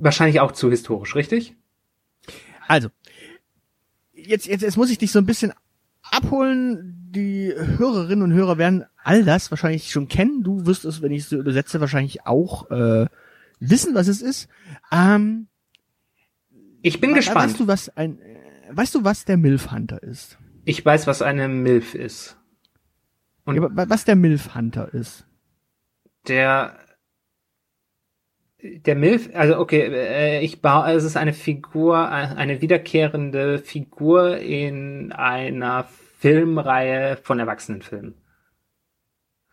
Wahrscheinlich 0.00 0.40
auch 0.40 0.52
zu 0.52 0.70
historisch, 0.70 1.14
richtig? 1.14 1.54
Also, 2.66 2.88
jetzt, 4.12 4.46
jetzt, 4.46 4.62
jetzt 4.62 4.76
muss 4.76 4.90
ich 4.90 4.98
dich 4.98 5.12
so 5.12 5.18
ein 5.18 5.26
bisschen 5.26 5.52
abholen. 6.02 6.96
Die 7.10 7.52
Hörerinnen 7.54 8.22
und 8.22 8.32
Hörer 8.32 8.56
werden 8.56 8.84
all 9.02 9.24
das 9.24 9.50
wahrscheinlich 9.50 9.90
schon 9.90 10.08
kennen. 10.08 10.42
Du 10.42 10.66
wirst 10.66 10.84
es, 10.84 11.02
wenn 11.02 11.12
ich 11.12 11.24
es 11.24 11.28
so 11.28 11.36
übersetze, 11.36 11.80
wahrscheinlich 11.80 12.26
auch 12.26 12.70
äh, 12.70 13.06
wissen, 13.58 13.94
was 13.94 14.08
es 14.08 14.22
ist. 14.22 14.48
Ähm, 14.90 15.48
ich 16.82 17.00
bin 17.00 17.14
gespannt. 17.14 17.50
Weißt 17.50 17.60
du, 17.60 17.66
was 17.66 17.96
ein, 17.96 18.18
weißt 18.70 18.94
du, 18.94 19.04
was 19.04 19.24
der 19.24 19.36
Milf 19.36 19.70
Hunter 19.70 20.02
ist? 20.02 20.38
Ich 20.64 20.84
weiß, 20.84 21.06
was 21.06 21.20
eine 21.22 21.48
Milf 21.48 21.94
ist. 21.94 22.36
Und 23.44 23.56
ja, 23.56 23.68
was 23.88 24.04
der 24.04 24.16
Milf 24.16 24.54
Hunter 24.54 24.92
ist? 24.94 25.26
Der 26.28 26.78
der 28.62 28.94
Milf, 28.94 29.30
also 29.34 29.58
okay, 29.58 29.80
äh, 29.80 30.40
ich 30.40 30.60
baue, 30.60 30.92
es 30.92 31.04
ist 31.04 31.16
eine 31.16 31.32
Figur, 31.32 32.08
eine 32.08 32.60
wiederkehrende 32.60 33.58
Figur 33.58 34.38
in 34.38 35.12
einer 35.12 35.84
Filmreihe 36.18 37.16
von 37.16 37.38
Erwachsenenfilmen. 37.38 38.14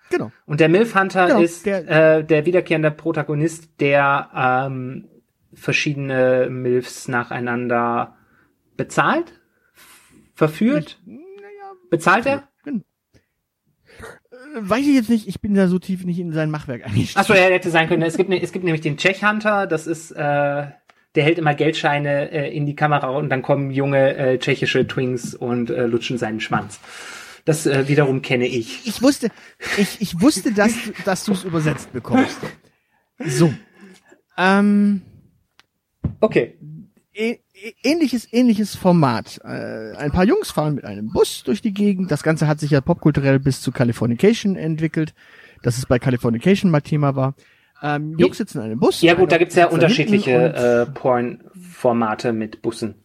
Genau. 0.09 0.31
Und 0.45 0.59
der 0.59 0.69
Milf 0.69 0.95
Hunter 0.95 1.27
genau, 1.27 1.41
ist 1.41 1.65
der, 1.65 2.17
äh, 2.17 2.23
der 2.23 2.45
wiederkehrende 2.45 2.91
Protagonist, 2.91 3.79
der 3.79 4.29
ähm, 4.35 5.07
verschiedene 5.53 6.47
Milfs 6.49 7.07
nacheinander 7.07 8.15
bezahlt, 8.77 9.33
verführt. 10.33 10.99
Naja, 11.05 11.73
bezahlt 11.89 12.25
er? 12.25 12.47
Weiß 14.59 14.85
ich 14.85 14.95
jetzt 14.95 15.09
nicht, 15.09 15.27
ich 15.27 15.41
bin 15.41 15.53
da 15.53 15.67
so 15.67 15.79
tief 15.79 16.05
nicht 16.05 16.19
in 16.19 16.31
sein 16.31 16.51
Machwerk 16.51 16.85
eingestiegen. 16.85 17.19
Achso, 17.19 17.33
er 17.33 17.51
hätte 17.51 17.69
sein 17.69 17.87
können. 17.87 18.03
Es 18.03 18.17
gibt, 18.17 18.29
ne, 18.29 18.41
es 18.41 18.51
gibt 18.51 18.65
nämlich 18.65 18.81
den 18.81 18.97
Czech 18.97 19.23
Hunter, 19.23 19.67
das 19.67 19.87
ist, 19.87 20.11
äh, 20.11 20.15
der 20.15 21.23
hält 21.23 21.37
immer 21.37 21.53
Geldscheine 21.53 22.31
äh, 22.31 22.55
in 22.55 22.65
die 22.65 22.75
Kamera 22.75 23.09
und 23.09 23.29
dann 23.29 23.41
kommen 23.41 23.71
junge 23.71 24.15
äh, 24.15 24.37
tschechische 24.39 24.87
Twins 24.87 25.33
und 25.33 25.69
äh, 25.69 25.85
lutschen 25.85 26.17
seinen 26.17 26.39
Schwanz. 26.39 26.79
Das 27.45 27.65
äh, 27.65 27.87
wiederum 27.87 28.21
kenne 28.21 28.45
ich. 28.45 28.85
Ich 28.85 29.01
wusste, 29.01 29.29
ich, 29.77 30.01
ich 30.01 30.21
wusste, 30.21 30.51
dass, 30.53 30.73
dass 31.05 31.23
du 31.23 31.31
es 31.31 31.43
übersetzt 31.43 31.93
bekommst. 31.93 32.39
So. 33.25 33.53
Ähm, 34.37 35.01
okay. 36.19 36.59
Ähnliches, 37.83 38.27
ähnliches 38.31 38.75
Format. 38.75 39.39
Äh, 39.43 39.95
ein 39.97 40.11
paar 40.11 40.25
Jungs 40.25 40.51
fahren 40.51 40.75
mit 40.75 40.85
einem 40.85 41.11
Bus 41.11 41.43
durch 41.43 41.61
die 41.61 41.73
Gegend. 41.73 42.11
Das 42.11 42.23
Ganze 42.23 42.47
hat 42.47 42.59
sich 42.59 42.71
ja 42.71 42.81
popkulturell 42.81 43.39
bis 43.39 43.61
zu 43.61 43.71
Californication 43.71 44.55
entwickelt, 44.55 45.13
dass 45.63 45.77
es 45.77 45.85
bei 45.85 45.99
Californication 45.99 46.71
mal 46.71 46.81
Thema 46.81 47.15
war. 47.15 47.35
Ähm, 47.81 48.15
Jungs 48.17 48.37
sitzen 48.37 48.59
in 48.59 48.65
einem 48.65 48.79
Bus. 48.79 49.01
Ja 49.01 49.13
gut, 49.13 49.31
da 49.31 49.37
gibt's 49.37 49.55
ja 49.55 49.67
unterschiedliche 49.67 50.31
äh, 50.31 50.85
Porn-Formate 50.91 52.33
mit 52.33 52.61
Bussen. 52.61 52.95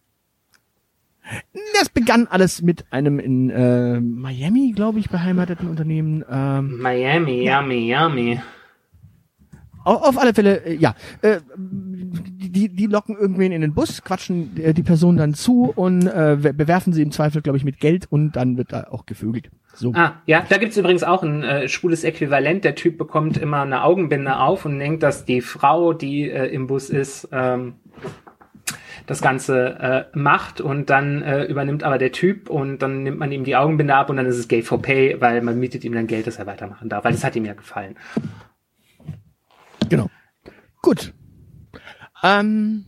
Das 1.79 1.89
begann 1.89 2.27
alles 2.27 2.61
mit 2.61 2.91
einem 2.91 3.19
in 3.19 3.49
äh, 3.49 3.99
Miami, 4.01 4.73
glaube 4.75 4.99
ich, 4.99 5.09
beheimateten 5.09 5.69
Unternehmen. 5.69 6.23
Ähm, 6.29 6.79
Miami, 6.79 7.43
ja. 7.43 7.61
yummy, 7.61 7.93
yummy. 7.93 8.41
Auf, 9.83 10.01
auf 10.01 10.17
alle 10.17 10.33
Fälle, 10.33 10.65
äh, 10.65 10.75
ja. 10.75 10.95
Äh, 11.21 11.39
die, 12.53 12.69
die 12.69 12.85
locken 12.85 13.17
irgendwen 13.17 13.51
in 13.51 13.61
den 13.61 13.73
Bus, 13.73 14.03
quatschen 14.03 14.55
äh, 14.57 14.73
die 14.73 14.83
Person 14.83 15.17
dann 15.17 15.33
zu 15.33 15.73
und 15.75 16.07
äh, 16.07 16.37
bewerfen 16.37 16.93
sie 16.93 17.01
im 17.01 17.11
Zweifel, 17.11 17.41
glaube 17.41 17.57
ich, 17.57 17.65
mit 17.65 17.79
Geld 17.79 18.05
und 18.09 18.33
dann 18.33 18.57
wird 18.57 18.71
da 18.71 18.87
auch 18.89 19.05
gevögelt. 19.05 19.49
So. 19.73 19.91
Ah, 19.93 20.21
ja, 20.25 20.45
da 20.47 20.57
gibt's 20.57 20.77
übrigens 20.77 21.03
auch 21.03 21.23
ein 21.23 21.43
äh, 21.43 21.67
schwules 21.67 22.03
Äquivalent. 22.03 22.63
Der 22.63 22.75
Typ 22.75 22.97
bekommt 22.97 23.37
immer 23.37 23.63
eine 23.63 23.83
Augenbinde 23.83 24.37
auf 24.37 24.65
und 24.65 24.77
denkt, 24.77 25.01
dass 25.01 25.25
die 25.25 25.41
Frau, 25.41 25.93
die 25.93 26.29
äh, 26.29 26.45
im 26.47 26.67
Bus 26.67 26.89
ist, 26.89 27.27
ähm, 27.31 27.75
das 29.07 29.21
Ganze 29.21 30.09
äh, 30.13 30.17
macht 30.17 30.61
und 30.61 30.89
dann 30.89 31.23
äh, 31.23 31.43
übernimmt 31.45 31.83
aber 31.83 31.97
der 31.97 32.11
Typ 32.11 32.49
und 32.49 32.81
dann 32.81 33.03
nimmt 33.03 33.19
man 33.19 33.31
ihm 33.31 33.43
die 33.43 33.55
Augenbinde 33.55 33.95
ab 33.95 34.09
und 34.09 34.17
dann 34.17 34.25
ist 34.27 34.37
es 34.37 34.47
Gay 34.47 34.61
for 34.61 34.81
Pay, 34.81 35.19
weil 35.19 35.41
man 35.41 35.59
mietet 35.59 35.83
ihm 35.83 35.93
dann 35.93 36.07
Geld, 36.07 36.27
dass 36.27 36.37
er 36.37 36.45
weitermachen 36.45 36.87
darf, 36.87 37.03
weil 37.03 37.11
das 37.11 37.23
hat 37.23 37.35
ihm 37.35 37.45
ja 37.45 37.53
gefallen. 37.53 37.95
Genau. 39.89 40.09
Gut. 40.81 41.13
Ähm, 42.23 42.85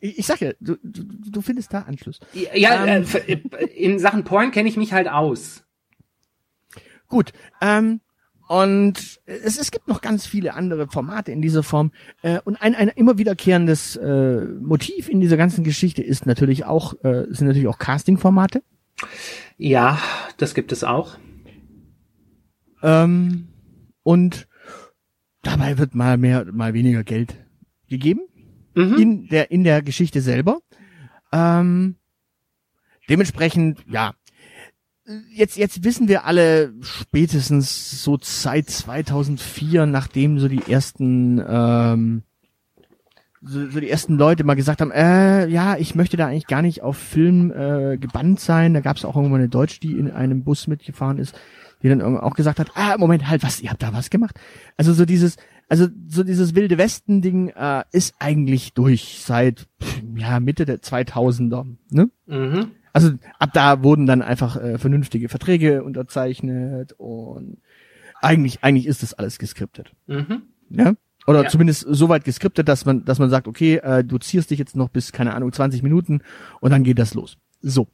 ich, 0.00 0.26
sag 0.26 0.40
ja, 0.40 0.52
du, 0.58 0.76
du, 0.82 1.04
du 1.04 1.40
findest 1.42 1.72
da 1.72 1.82
Anschluss. 1.82 2.18
Ja, 2.54 2.84
ähm, 2.86 3.04
äh, 3.26 3.64
in 3.66 4.00
Sachen 4.00 4.24
Porn 4.24 4.50
kenne 4.50 4.68
ich 4.68 4.76
mich 4.76 4.92
halt 4.92 5.08
aus. 5.08 5.62
Gut. 7.06 7.32
Ähm, 7.60 8.00
und 8.48 9.20
es, 9.26 9.58
es 9.58 9.70
gibt 9.70 9.86
noch 9.86 10.00
ganz 10.00 10.26
viele 10.26 10.54
andere 10.54 10.88
Formate 10.88 11.30
in 11.30 11.40
dieser 11.40 11.62
Form. 11.62 11.92
Äh, 12.22 12.40
und 12.44 12.60
ein, 12.60 12.74
ein 12.74 12.88
immer 12.88 13.16
wiederkehrendes 13.16 13.96
äh, 13.96 14.44
Motiv 14.44 15.08
in 15.08 15.20
dieser 15.20 15.36
ganzen 15.36 15.62
Geschichte 15.62 16.02
ist 16.02 16.26
natürlich 16.26 16.64
auch, 16.64 16.94
äh, 17.04 17.26
sind 17.28 17.46
natürlich 17.46 17.68
auch 17.68 17.78
Casting-Formate. 17.78 18.62
Ja, 19.56 19.98
das 20.36 20.54
gibt 20.54 20.72
es 20.72 20.82
auch. 20.84 21.16
Ähm, 22.82 23.48
und 24.02 24.48
dabei 25.42 25.78
wird 25.78 25.94
mal 25.94 26.16
mehr, 26.16 26.44
mal 26.52 26.74
weniger 26.74 27.04
Geld 27.04 27.36
gegeben. 27.88 28.22
Mhm. 28.74 28.98
In 28.98 29.28
der, 29.28 29.50
in 29.50 29.64
der 29.64 29.82
Geschichte 29.82 30.20
selber. 30.20 30.60
Ähm, 31.32 31.96
dementsprechend, 33.08 33.84
ja, 33.88 34.14
jetzt, 35.34 35.56
jetzt 35.56 35.84
wissen 35.84 36.08
wir 36.08 36.24
alle 36.24 36.72
spätestens 36.80 38.02
so 38.02 38.18
seit 38.20 38.70
2004, 38.70 39.86
nachdem 39.86 40.38
so 40.38 40.48
die 40.48 40.62
ersten, 40.70 41.42
ähm, 41.46 42.22
so, 43.40 43.68
so 43.68 43.80
die 43.80 43.90
ersten 43.90 44.16
Leute 44.16 44.44
mal 44.44 44.54
gesagt 44.54 44.80
haben, 44.80 44.92
äh, 44.92 45.46
ja, 45.48 45.76
ich 45.76 45.94
möchte 45.94 46.16
da 46.16 46.26
eigentlich 46.26 46.46
gar 46.46 46.62
nicht 46.62 46.82
auf 46.82 46.96
Film 46.96 47.50
äh, 47.50 47.96
gebannt 47.98 48.38
sein. 48.38 48.74
Da 48.74 48.80
gab 48.80 48.96
es 48.96 49.04
auch 49.04 49.16
irgendwann 49.16 49.40
eine 49.40 49.48
Deutsche, 49.48 49.80
die 49.80 49.98
in 49.98 50.10
einem 50.10 50.44
Bus 50.44 50.68
mitgefahren 50.68 51.18
ist, 51.18 51.34
die 51.82 51.88
dann 51.88 52.02
auch 52.02 52.34
gesagt 52.34 52.60
hat, 52.60 52.70
ah, 52.74 52.96
Moment, 52.98 53.28
halt, 53.28 53.42
was, 53.42 53.60
ihr 53.60 53.70
habt 53.70 53.82
da 53.82 53.92
was 53.92 54.10
gemacht? 54.10 54.38
Also 54.76 54.92
so 54.92 55.04
dieses, 55.04 55.36
also 55.72 55.88
so 56.06 56.22
dieses 56.22 56.54
wilde 56.54 56.76
Westen-Ding 56.76 57.48
äh, 57.48 57.84
ist 57.92 58.14
eigentlich 58.18 58.74
durch 58.74 59.22
seit 59.24 59.66
ja 60.14 60.38
Mitte 60.38 60.66
der 60.66 60.82
2000er. 60.82 61.64
Ne? 61.88 62.10
Mhm. 62.26 62.72
Also 62.92 63.12
ab 63.38 63.50
da 63.54 63.82
wurden 63.82 64.04
dann 64.04 64.20
einfach 64.20 64.56
äh, 64.62 64.76
vernünftige 64.76 65.30
Verträge 65.30 65.82
unterzeichnet 65.82 66.92
und 66.98 67.56
eigentlich 68.20 68.62
eigentlich 68.62 68.86
ist 68.86 69.02
das 69.02 69.14
alles 69.14 69.38
geskriptet. 69.38 69.92
Mhm. 70.08 70.42
Ja? 70.68 70.92
Oder 71.26 71.44
Ja. 71.44 71.48
zumindest 71.48 71.86
so 71.88 72.10
weit 72.10 72.24
geskriptet, 72.26 72.68
dass 72.68 72.84
man, 72.84 73.06
dass 73.06 73.18
man 73.18 73.30
sagt, 73.30 73.48
okay, 73.48 73.76
äh, 73.76 74.04
du 74.04 74.18
ziehst 74.18 74.50
dich 74.50 74.58
jetzt 74.58 74.76
noch 74.76 74.90
bis, 74.90 75.10
keine 75.10 75.32
Ahnung, 75.34 75.54
20 75.54 75.82
Minuten 75.82 76.20
und 76.60 76.70
dann 76.70 76.84
geht 76.84 76.98
das 76.98 77.14
los. 77.14 77.38
So. 77.62 77.88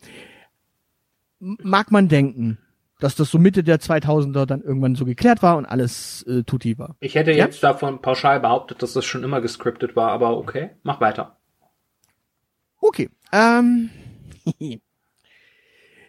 Mag 1.38 1.92
man 1.92 2.08
denken, 2.08 2.58
dass 2.98 3.14
das 3.14 3.30
so 3.30 3.38
Mitte 3.38 3.62
der 3.62 3.78
2000er 3.80 4.44
dann 4.46 4.60
irgendwann 4.62 4.94
so 4.96 5.04
geklärt 5.04 5.42
war 5.42 5.56
und 5.56 5.66
alles 5.66 6.22
äh, 6.24 6.42
tutti 6.42 6.78
war. 6.78 6.96
Ich 7.00 7.14
hätte 7.14 7.30
Ja? 7.32 7.44
jetzt 7.46 7.62
davon 7.62 8.02
pauschal 8.02 8.40
behauptet, 8.40 8.82
dass 8.82 8.92
das 8.92 9.04
schon 9.04 9.22
immer 9.24 9.40
gescriptet 9.40 9.94
war, 9.96 10.10
aber 10.10 10.36
okay, 10.36 10.70
mach 10.82 11.00
weiter. 11.00 11.36
Okay. 12.80 13.08
Ähm, 13.32 13.90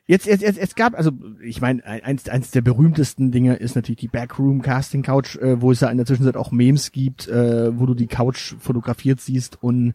jetzt, 0.05 0.25
jetzt, 0.25 0.41
jetzt, 0.41 0.57
es 0.57 0.75
gab, 0.75 0.95
also 0.97 1.11
ich 1.43 1.61
meine, 1.61 1.83
eins, 1.85 2.27
eins 2.29 2.51
der 2.51 2.61
berühmtesten 2.61 3.31
Dinge 3.31 3.55
ist 3.55 3.75
natürlich 3.75 3.99
die 3.99 4.07
Backroom 4.07 4.61
Casting 4.61 5.03
Couch, 5.03 5.35
äh, 5.37 5.61
wo 5.61 5.71
es 5.71 5.81
ja 5.81 5.89
in 5.89 5.97
der 5.97 6.05
Zwischenzeit 6.05 6.37
auch 6.37 6.51
Memes 6.51 6.91
gibt, 6.91 7.27
äh, 7.27 7.77
wo 7.79 7.85
du 7.85 7.93
die 7.93 8.07
Couch 8.07 8.55
fotografiert 8.59 9.19
siehst 9.21 9.61
und 9.61 9.93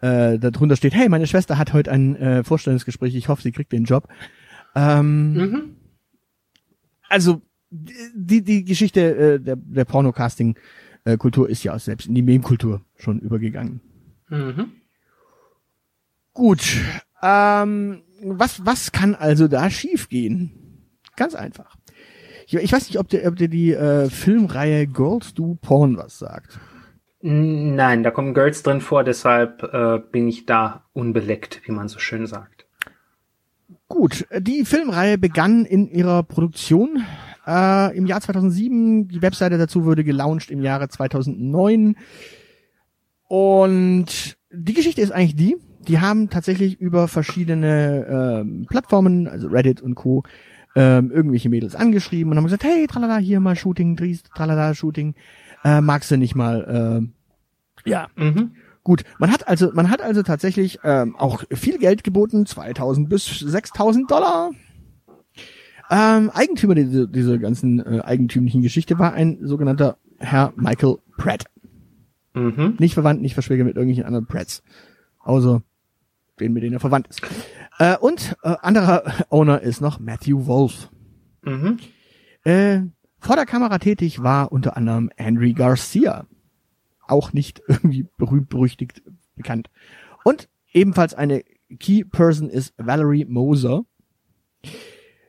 äh, 0.00 0.38
darunter 0.38 0.74
steht, 0.76 0.94
hey, 0.94 1.08
meine 1.08 1.28
Schwester 1.28 1.58
hat 1.58 1.72
heute 1.72 1.92
ein 1.92 2.16
äh, 2.16 2.42
Vorstellungsgespräch, 2.42 3.14
ich 3.14 3.28
hoffe, 3.28 3.42
sie 3.42 3.52
kriegt 3.52 3.70
den 3.72 3.84
Job. 3.84 4.08
Ähm, 4.74 5.34
Mhm. 5.34 5.76
Also 7.12 7.42
die, 7.70 8.42
die 8.42 8.64
Geschichte 8.64 9.00
äh, 9.00 9.40
der, 9.40 9.56
der 9.56 9.84
Porno-Casting-Kultur 9.84 11.48
ist 11.48 11.62
ja 11.62 11.74
auch 11.74 11.80
selbst 11.80 12.08
in 12.08 12.14
die 12.14 12.22
Meme-Kultur 12.22 12.82
schon 12.96 13.20
übergegangen. 13.20 13.80
Mhm. 14.28 14.72
Gut. 16.32 16.80
Ähm, 17.22 18.02
was, 18.22 18.64
was 18.64 18.92
kann 18.92 19.14
also 19.14 19.48
da 19.48 19.70
schiefgehen? 19.70 20.88
Ganz 21.16 21.34
einfach. 21.34 21.76
Ich, 22.46 22.54
ich 22.54 22.72
weiß 22.72 22.88
nicht, 22.88 22.98
ob 22.98 23.08
dir, 23.08 23.26
ob 23.26 23.36
dir 23.36 23.48
die 23.48 23.72
äh, 23.72 24.08
Filmreihe 24.08 24.86
Girls 24.86 25.34
Do 25.34 25.58
Porn 25.60 25.96
was 25.96 26.18
sagt. 26.18 26.58
Nein, 27.20 28.02
da 28.02 28.10
kommen 28.10 28.34
Girls 28.34 28.62
drin 28.62 28.80
vor, 28.80 29.04
deshalb 29.04 29.62
äh, 29.62 30.00
bin 30.10 30.26
ich 30.26 30.44
da 30.44 30.86
unbeleckt, 30.92 31.62
wie 31.66 31.72
man 31.72 31.88
so 31.88 32.00
schön 32.00 32.26
sagt. 32.26 32.61
Gut, 33.92 34.26
die 34.38 34.64
Filmreihe 34.64 35.18
begann 35.18 35.66
in 35.66 35.86
ihrer 35.86 36.22
Produktion 36.22 37.04
äh, 37.46 37.94
im 37.94 38.06
Jahr 38.06 38.22
2007. 38.22 39.08
Die 39.08 39.20
Webseite 39.20 39.58
dazu 39.58 39.84
wurde 39.84 40.02
gelauncht 40.02 40.50
im 40.50 40.62
Jahre 40.62 40.88
2009. 40.88 41.96
Und 43.28 44.38
die 44.50 44.72
Geschichte 44.72 45.02
ist 45.02 45.12
eigentlich 45.12 45.36
die, 45.36 45.56
die 45.86 46.00
haben 46.00 46.30
tatsächlich 46.30 46.80
über 46.80 47.06
verschiedene 47.06 48.40
ähm, 48.40 48.66
Plattformen, 48.66 49.28
also 49.28 49.48
Reddit 49.48 49.82
und 49.82 49.94
Co., 49.94 50.22
ähm, 50.74 51.10
irgendwelche 51.10 51.50
Mädels 51.50 51.74
angeschrieben 51.74 52.30
und 52.32 52.38
haben 52.38 52.44
gesagt, 52.44 52.64
hey, 52.64 52.86
tralala, 52.86 53.18
hier 53.18 53.40
mal 53.40 53.56
Shooting, 53.56 53.96
Dries, 53.96 54.22
tralala, 54.22 54.72
Shooting, 54.72 55.14
äh, 55.64 55.82
magst 55.82 56.10
du 56.10 56.16
nicht 56.16 56.34
mal, 56.34 57.04
äh, 57.84 57.90
ja, 57.90 58.08
Mhm. 58.16 58.52
Gut, 58.84 59.04
man 59.18 59.30
hat 59.30 59.46
also, 59.46 59.70
man 59.72 59.90
hat 59.90 60.02
also 60.02 60.22
tatsächlich 60.22 60.80
ähm, 60.82 61.14
auch 61.16 61.44
viel 61.52 61.78
Geld 61.78 62.02
geboten, 62.02 62.46
2000 62.46 63.08
bis 63.08 63.26
6000 63.26 64.10
Dollar. 64.10 64.50
Ähm, 65.90 66.30
Eigentümer 66.30 66.74
dieser, 66.74 67.06
dieser 67.06 67.38
ganzen 67.38 67.80
äh, 67.80 68.00
eigentümlichen 68.00 68.62
Geschichte 68.62 68.98
war 68.98 69.12
ein 69.12 69.38
sogenannter 69.42 69.98
Herr 70.18 70.52
Michael 70.56 70.96
Pratt. 71.16 71.44
Mhm. 72.34 72.76
Nicht 72.78 72.94
verwandt, 72.94 73.20
nicht 73.20 73.34
verschwägert 73.34 73.66
mit 73.66 73.76
irgendwelchen 73.76 74.04
anderen 74.04 74.26
Pratts. 74.26 74.62
Außer 75.20 75.62
den, 76.40 76.52
mit 76.52 76.62
denen 76.62 76.74
er 76.74 76.80
verwandt 76.80 77.08
ist. 77.08 77.20
Äh, 77.78 77.96
und 77.98 78.36
äh, 78.42 78.56
anderer 78.62 79.02
Owner 79.28 79.60
ist 79.60 79.80
noch 79.80 80.00
Matthew 80.00 80.46
Wolf. 80.46 80.90
Mhm. 81.42 81.78
Äh, 82.44 82.80
vor 83.18 83.36
der 83.36 83.46
Kamera 83.46 83.78
tätig 83.78 84.22
war 84.22 84.50
unter 84.50 84.76
anderem 84.76 85.10
Henry 85.16 85.52
Garcia. 85.52 86.26
Auch 87.12 87.34
nicht 87.34 87.60
irgendwie 87.68 88.06
berühmt, 88.16 88.48
berüchtigt, 88.48 89.02
bekannt. 89.36 89.68
Und 90.24 90.48
ebenfalls 90.72 91.12
eine 91.12 91.44
Key 91.78 92.04
Person 92.04 92.48
ist 92.48 92.72
Valerie 92.78 93.26
Moser. 93.26 93.84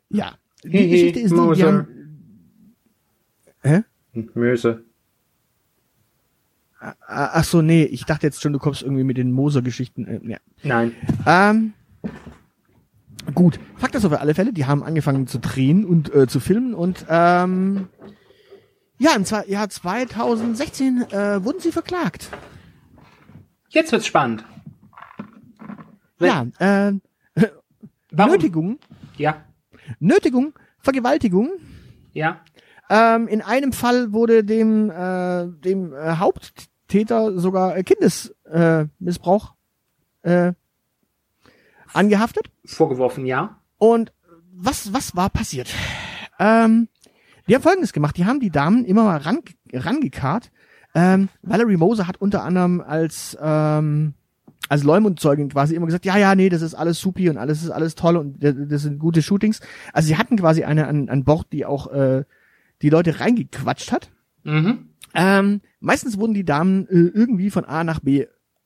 Ja. 0.09 0.37
Die 0.63 0.69
Hehe, 0.69 0.89
Geschichte 0.89 1.19
ist 1.19 1.31
die, 1.31 1.35
die 1.35 1.41
Moser. 1.41 1.67
haben, 1.67 1.87
Hä? 3.61 3.83
Möse. 4.33 4.83
Ah, 6.79 6.95
Ach 7.07 7.43
so, 7.43 7.61
nee, 7.61 7.83
ich 7.83 8.05
dachte 8.05 8.27
jetzt 8.27 8.41
schon, 8.41 8.53
du 8.53 8.59
kommst 8.59 8.81
irgendwie 8.81 9.03
mit 9.03 9.17
den 9.17 9.31
Moser-Geschichten. 9.31 10.05
Äh, 10.05 10.19
ja. 10.23 10.37
Nein. 10.63 10.91
Ähm, 11.25 11.73
gut, 13.33 13.59
Fakt 13.75 13.95
ist 13.95 14.05
auf 14.05 14.13
alle 14.19 14.35
Fälle, 14.35 14.53
die 14.53 14.65
haben 14.65 14.83
angefangen 14.83 15.27
zu 15.27 15.39
drehen 15.39 15.83
und 15.85 16.13
äh, 16.13 16.27
zu 16.27 16.39
filmen 16.39 16.73
und 16.73 17.05
ähm, 17.09 17.87
ja, 19.03 19.15
im 19.15 19.25
Zwei- 19.25 19.45
Jahr 19.47 19.69
2016 19.69 21.01
äh, 21.11 21.43
wurden 21.43 21.59
sie 21.59 21.71
verklagt. 21.71 22.29
Jetzt 23.69 23.91
wird's 23.91 24.05
spannend. 24.07 24.45
Wenn- 26.17 26.51
Ja, 26.59 26.87
äh, 26.87 26.93
Warum? 28.11 28.31
Nötigung, 28.33 28.79
Ja. 29.17 29.43
Nötigung, 29.99 30.53
Vergewaltigung. 30.79 31.49
Ja. 32.13 32.39
Ähm, 32.89 33.27
in 33.27 33.41
einem 33.41 33.73
Fall 33.73 34.13
wurde 34.13 34.43
dem, 34.43 34.89
äh, 34.91 35.47
dem 35.47 35.93
äh, 35.93 36.17
Haupttäter 36.17 37.39
sogar 37.39 37.75
äh, 37.75 37.83
Kindesmissbrauch 37.83 39.53
äh, 40.23 40.47
äh, 40.49 40.53
angehaftet. 41.93 42.49
Vorgeworfen, 42.65 43.25
ja. 43.25 43.59
Und 43.77 44.13
was, 44.53 44.93
was 44.93 45.15
war 45.15 45.29
passiert? 45.29 45.69
Ähm, 46.39 46.87
die 47.47 47.55
haben 47.55 47.61
Folgendes 47.61 47.93
gemacht. 47.93 48.17
Die 48.17 48.25
haben 48.25 48.39
die 48.39 48.49
Damen 48.49 48.85
immer 48.85 49.03
mal 49.03 49.17
ran, 49.17 49.39
rangekarrt. 49.73 50.51
Ähm, 50.95 51.29
Valerie 51.41 51.77
Moser 51.77 52.07
hat 52.07 52.17
unter 52.17 52.43
anderem 52.43 52.81
als, 52.81 53.37
ähm, 53.41 54.13
als 54.69 54.83
Leumundzeugin 54.83 55.49
quasi 55.49 55.75
immer 55.75 55.87
gesagt, 55.87 56.05
ja, 56.05 56.17
ja, 56.17 56.35
nee, 56.35 56.49
das 56.49 56.61
ist 56.61 56.75
alles 56.75 56.99
supi 56.99 57.29
und 57.29 57.37
alles 57.37 57.63
ist 57.63 57.71
alles 57.71 57.95
toll 57.95 58.15
und 58.15 58.37
das 58.43 58.83
sind 58.83 58.99
gute 58.99 59.21
Shootings. 59.21 59.59
Also 59.91 60.07
sie 60.07 60.17
hatten 60.17 60.37
quasi 60.37 60.63
eine 60.63 60.87
an, 60.87 61.09
an 61.09 61.23
Bord, 61.23 61.47
die 61.51 61.65
auch 61.65 61.87
äh, 61.91 62.23
die 62.81 62.89
Leute 62.89 63.19
reingequatscht 63.19 63.91
hat. 63.91 64.11
Mhm. 64.43 64.89
Ähm, 65.15 65.61
meistens 65.79 66.17
wurden 66.17 66.33
die 66.33 66.45
Damen 66.45 66.87
äh, 66.87 67.11
irgendwie 67.13 67.49
von 67.49 67.65
A 67.65 67.83
nach 67.83 67.99
B 67.99 68.25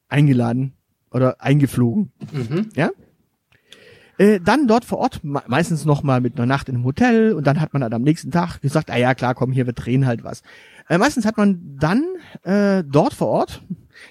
eingeladen 0.10 0.74
oder 1.12 1.42
eingeflogen. 1.42 2.12
Mhm. 2.32 2.70
Ja? 2.76 2.92
Äh, 4.18 4.40
dann 4.40 4.68
dort 4.68 4.86
vor 4.86 4.98
Ort, 4.98 5.24
me 5.24 5.42
meistens 5.48 5.86
noch 5.86 6.04
mal 6.04 6.22
mit 6.22 6.38
einer 6.38 6.46
Nacht 6.46 6.70
in 6.70 6.76
einem 6.76 6.86
Hotel 6.86 7.34
und 7.34 7.46
dann 7.46 7.62
hat 7.62 7.74
man 7.74 7.82
dann 7.82 7.94
am 7.94 8.02
nächsten 8.02 8.32
Tag 8.32 8.62
gesagt, 8.62 8.90
ah 8.90 8.98
ja, 8.98 9.14
klar, 9.14 9.36
komm, 9.36 9.52
hier, 9.52 9.66
wir 9.66 9.74
drehen 9.74 10.06
halt 10.08 10.24
was. 10.24 10.42
Äh, 10.90 10.98
meistens 10.98 11.26
hat 11.26 11.38
man 11.38 11.78
dann 11.80 12.04
äh, 12.44 12.84
dort 12.84 13.14
vor 13.14 13.28
Ort 13.28 13.62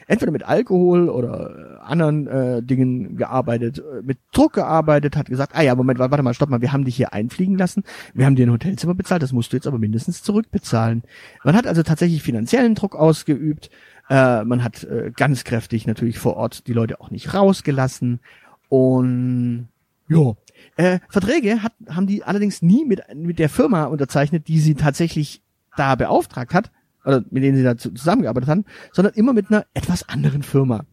entweder 0.09 0.33
mit 0.33 0.43
Alkohol 0.43 1.09
oder 1.09 1.79
äh, 1.81 1.85
anderen 1.85 2.27
äh, 2.27 2.63
Dingen 2.63 3.17
gearbeitet, 3.17 3.79
äh, 3.79 4.03
mit 4.03 4.19
Druck 4.33 4.53
gearbeitet, 4.55 5.17
hat 5.17 5.27
gesagt, 5.29 5.53
ah 5.55 5.63
ja, 5.63 5.75
Moment, 5.75 5.99
wa- 5.99 6.11
warte 6.11 6.23
mal, 6.25 6.35
stopp 6.35 6.51
mal, 6.51 6.61
wir 6.61 6.73
haben 6.73 6.85
dich 6.85 6.97
hier 6.97 7.13
einfliegen 7.13 7.57
lassen, 7.57 7.85
wir 8.13 8.27
haben 8.27 8.35
dir 8.37 8.47
ein 8.47 8.53
Hotelzimmer 8.53 8.95
bezahlt, 8.95 9.23
das 9.23 9.33
musst 9.33 9.53
du 9.53 9.57
jetzt 9.57 9.67
aber 9.67 9.79
mindestens 9.79 10.23
zurückbezahlen. 10.23 11.03
Man 11.45 11.57
hat 11.57 11.67
also 11.67 11.83
tatsächlich 11.83 12.23
finanziellen 12.23 12.75
Druck 12.75 12.97
ausgeübt, 12.97 13.71
äh, 14.11 14.45
man 14.45 14.63
hat 14.65 14.83
äh, 14.85 15.13
ganz 15.17 15.45
kräftig 15.45 15.87
natürlich 15.87 16.19
vor 16.19 16.37
Ort 16.37 16.67
die 16.67 16.73
Leute 16.73 17.01
auch 17.01 17.11
nicht 17.11 17.33
rausgelassen 17.33 18.21
und 18.69 19.69
ja. 20.09 20.33
Äh, 20.77 21.01
Verträge 21.09 21.63
hat, 21.63 21.73
haben 21.89 22.07
die 22.07 22.23
allerdings 22.25 22.63
nie 22.63 22.85
mit, 22.85 23.01
mit 23.15 23.39
der 23.39 23.49
Firma 23.49 23.85
unterzeichnet, 23.85 24.49
die 24.49 24.59
sie 24.61 24.75
tatsächlich 24.75 25.43
da 25.77 25.95
beauftragt 25.95 26.55
hat, 26.55 26.71
oder 27.05 27.25
mit 27.31 27.43
denen 27.43 27.57
sie 27.57 27.63
da 27.63 27.77
zu- 27.77 27.93
zusammengearbeitet 27.93 28.49
haben, 28.49 28.65
sondern 28.93 29.15
immer 29.15 29.33
mit 29.33 29.51
einer 29.51 29.67
etwas 29.75 30.09
anderen 30.09 30.43
Firma. 30.43 30.85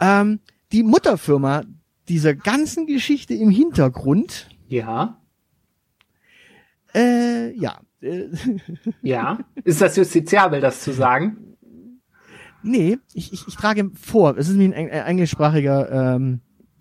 Ähm, 0.00 0.40
die 0.72 0.82
Mutterfirma 0.82 1.64
dieser 2.08 2.34
ganzen 2.34 2.86
Geschichte 2.86 3.34
im 3.34 3.50
Hintergrund, 3.50 4.48
Ja. 4.68 5.20
äh, 6.94 7.52
ja, 7.58 7.80
Ja. 9.02 9.38
Ist 9.64 9.80
das 9.80 9.96
justiziabel, 9.96 10.60
das 10.60 10.82
zu 10.82 10.92
sagen? 10.92 11.36
nee, 12.62 12.98
ich, 13.14 13.32
ich, 13.32 13.46
ich 13.48 13.54
trage 13.56 13.90
vor, 13.94 14.36
es 14.36 14.48
ist 14.48 14.56
nämlich 14.56 14.76
ein 14.78 14.88
eng- 14.88 15.04
englischsprachiger 15.06 16.14
ähm, 16.16 16.40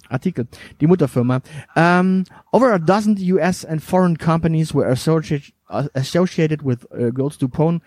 Artikel, 0.09 0.47
die 0.79 0.87
Mutterfirma. 0.87 1.41
Um, 1.75 2.25
over 2.51 2.73
a 2.73 2.79
dozen 2.79 3.17
US 3.17 3.63
and 3.63 3.81
foreign 3.81 4.17
companies 4.17 4.73
were 4.73 4.87
associated, 4.87 5.53
uh, 5.69 5.87
associated 5.95 6.61
with 6.61 6.85
uh, 6.91 7.09
Girls 7.09 7.37
Do 7.37 7.47
Porn, 7.47 7.81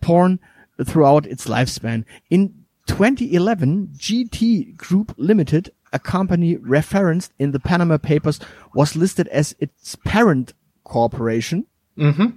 porn 0.00 0.38
throughout 0.84 1.26
its 1.26 1.46
lifespan. 1.46 2.04
In 2.30 2.64
2011, 2.86 3.90
GT 3.96 4.76
Group 4.76 5.14
Limited, 5.16 5.70
a 5.92 5.98
company 5.98 6.56
referenced 6.56 7.32
in 7.38 7.52
the 7.52 7.60
Panama 7.60 7.98
Papers, 7.98 8.40
was 8.74 8.96
listed 8.96 9.28
as 9.28 9.54
its 9.58 9.96
parent 10.04 10.54
corporation. 10.84 11.66
Mhm. 11.96 12.32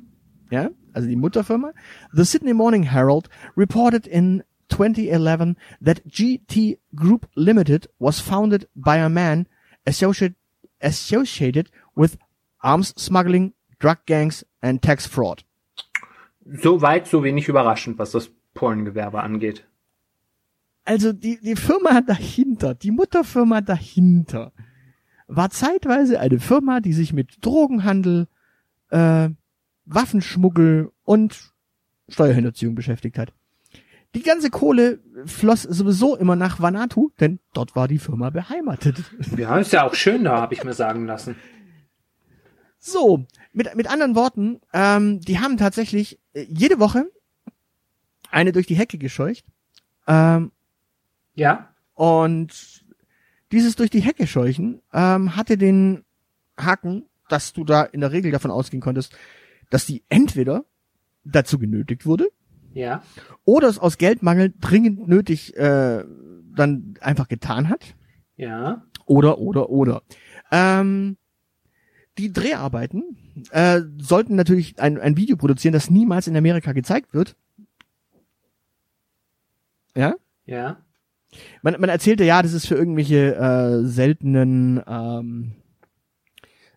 Ja, 0.51 0.69
also 0.93 1.07
die 1.07 1.15
Mutterfirma, 1.15 1.71
the 2.13 2.25
Sydney 2.25 2.53
Morning 2.53 2.83
Herald 2.83 3.29
reported 3.55 4.05
in 4.07 4.43
2011 4.71 5.55
that 5.79 6.05
GT 6.07 6.79
Group 6.95 7.27
Limited 7.35 7.87
was 7.99 8.19
founded 8.19 8.67
by 8.75 8.97
a 8.97 9.09
man 9.09 9.47
associated, 9.85 10.35
associated 10.81 11.69
with 11.95 12.17
arms 12.63 12.93
smuggling, 12.97 13.53
drug 13.79 13.97
gangs 14.05 14.45
and 14.61 14.81
tax 14.81 15.05
fraud. 15.05 15.43
So 16.45 16.81
weit, 16.81 17.07
so 17.07 17.23
wenig 17.23 17.47
überraschend, 17.47 17.99
was 17.99 18.11
das 18.11 18.29
Porngewerbe 18.53 19.21
angeht. 19.21 19.63
Also 20.83 21.13
die, 21.13 21.39
die 21.39 21.55
Firma 21.55 22.01
dahinter, 22.01 22.73
die 22.73 22.91
Mutterfirma 22.91 23.61
dahinter, 23.61 24.51
war 25.27 25.49
zeitweise 25.51 26.19
eine 26.19 26.39
Firma, 26.39 26.79
die 26.79 26.93
sich 26.93 27.13
mit 27.13 27.37
Drogenhandel, 27.41 28.27
äh, 28.89 29.29
Waffenschmuggel 29.85 30.91
und 31.03 31.53
Steuerhinterziehung 32.09 32.75
beschäftigt 32.75 33.17
hat. 33.17 33.33
Die 34.13 34.23
ganze 34.23 34.49
Kohle 34.49 34.99
floss 35.25 35.63
sowieso 35.63 36.17
immer 36.17 36.35
nach 36.35 36.59
Vanuatu, 36.59 37.11
denn 37.19 37.39
dort 37.53 37.75
war 37.75 37.87
die 37.87 37.97
Firma 37.99 38.29
beheimatet. 38.29 39.03
Ja, 39.37 39.57
ist 39.57 39.71
ja 39.71 39.87
auch 39.87 39.95
schön 39.95 40.25
da, 40.25 40.41
habe 40.41 40.53
ich 40.53 40.63
mir 40.63 40.73
sagen 40.73 41.05
lassen. 41.05 41.35
So, 42.77 43.25
mit, 43.53 43.73
mit 43.75 43.89
anderen 43.89 44.15
Worten, 44.15 44.59
ähm, 44.73 45.21
die 45.21 45.39
haben 45.39 45.55
tatsächlich 45.57 46.19
äh, 46.33 46.45
jede 46.49 46.79
Woche 46.79 47.09
eine 48.31 48.51
durch 48.51 48.67
die 48.67 48.75
Hecke 48.75 48.97
gescheucht. 48.97 49.45
Ähm, 50.07 50.51
Ja, 51.35 51.69
und 51.93 52.83
dieses 53.51 53.75
durch 53.75 53.91
die 53.91 54.01
Hecke 54.01 54.27
scheuchen 54.27 54.81
ähm, 54.91 55.35
hatte 55.35 55.57
den 55.57 56.03
Haken, 56.57 57.05
dass 57.29 57.53
du 57.53 57.63
da 57.63 57.83
in 57.83 58.01
der 58.01 58.11
Regel 58.11 58.31
davon 58.31 58.51
ausgehen 58.51 58.81
konntest, 58.81 59.15
dass 59.69 59.85
die 59.85 60.03
entweder 60.09 60.65
dazu 61.23 61.59
genötigt 61.59 62.05
wurde 62.05 62.29
ja, 62.73 63.03
oder 63.45 63.67
es 63.67 63.79
aus 63.79 63.97
Geldmangel 63.97 64.53
dringend 64.59 65.07
nötig 65.07 65.55
äh, 65.57 66.03
dann 66.55 66.95
einfach 67.01 67.27
getan 67.27 67.69
hat. 67.69 67.95
ja. 68.35 68.83
Oder, 69.05 69.39
oder, 69.39 69.69
oder. 69.69 70.03
Ähm, 70.51 71.17
die 72.17 72.31
Dreharbeiten 72.31 73.17
äh, 73.51 73.81
sollten 73.97 74.35
natürlich 74.35 74.79
ein, 74.79 74.99
ein 74.99 75.17
Video 75.17 75.35
produzieren, 75.35 75.73
das 75.73 75.89
niemals 75.89 76.27
in 76.27 76.37
Amerika 76.37 76.71
gezeigt 76.71 77.13
wird. 77.13 77.35
Ja? 79.95 80.15
Ja. 80.45 80.77
Man, 81.61 81.79
man 81.79 81.89
erzählte 81.89 82.23
ja, 82.23 82.41
das 82.41 82.53
ist 82.53 82.67
für 82.67 82.75
irgendwelche 82.75 83.35
äh, 83.35 83.85
seltenen 83.85 84.81
ähm, 84.85 85.53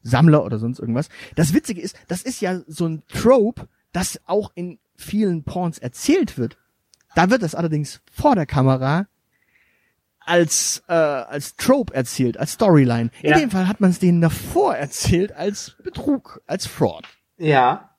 Sammler 0.03 0.45
oder 0.45 0.59
sonst 0.59 0.79
irgendwas. 0.79 1.09
Das 1.35 1.55
Witzige 1.55 1.81
ist, 1.81 1.97
das 2.09 2.23
ist 2.23 2.41
ja 2.41 2.61
so 2.67 2.87
ein 2.87 3.03
Trope, 3.09 3.69
das 3.93 4.21
auch 4.27 4.53
in 4.55 4.79
vielen 4.97 5.45
Porns 5.45 5.79
erzählt 5.79 6.39
wird. 6.39 6.57
Da 7.15 7.31
wird 7.31 7.43
das 7.43 7.55
allerdings 7.55 8.01
vor 8.13 8.35
der 8.35 8.47
Kamera 8.47 9.07
als 10.21 10.83
äh, 10.89 10.95
als 10.95 11.57
Trope 11.57 11.95
erzählt, 11.95 12.39
als 12.39 12.53
Storyline. 12.53 13.11
Ja. 13.23 13.35
In 13.35 13.41
dem 13.43 13.51
Fall 13.51 13.69
hat 13.69 13.81
man 13.81 13.91
es 13.91 13.99
denen 13.99 14.21
davor 14.21 14.75
erzählt 14.75 15.33
als 15.33 15.77
Betrug, 15.83 16.41
als 16.47 16.67
Fraud. 16.67 17.05
Ja. 17.37 17.91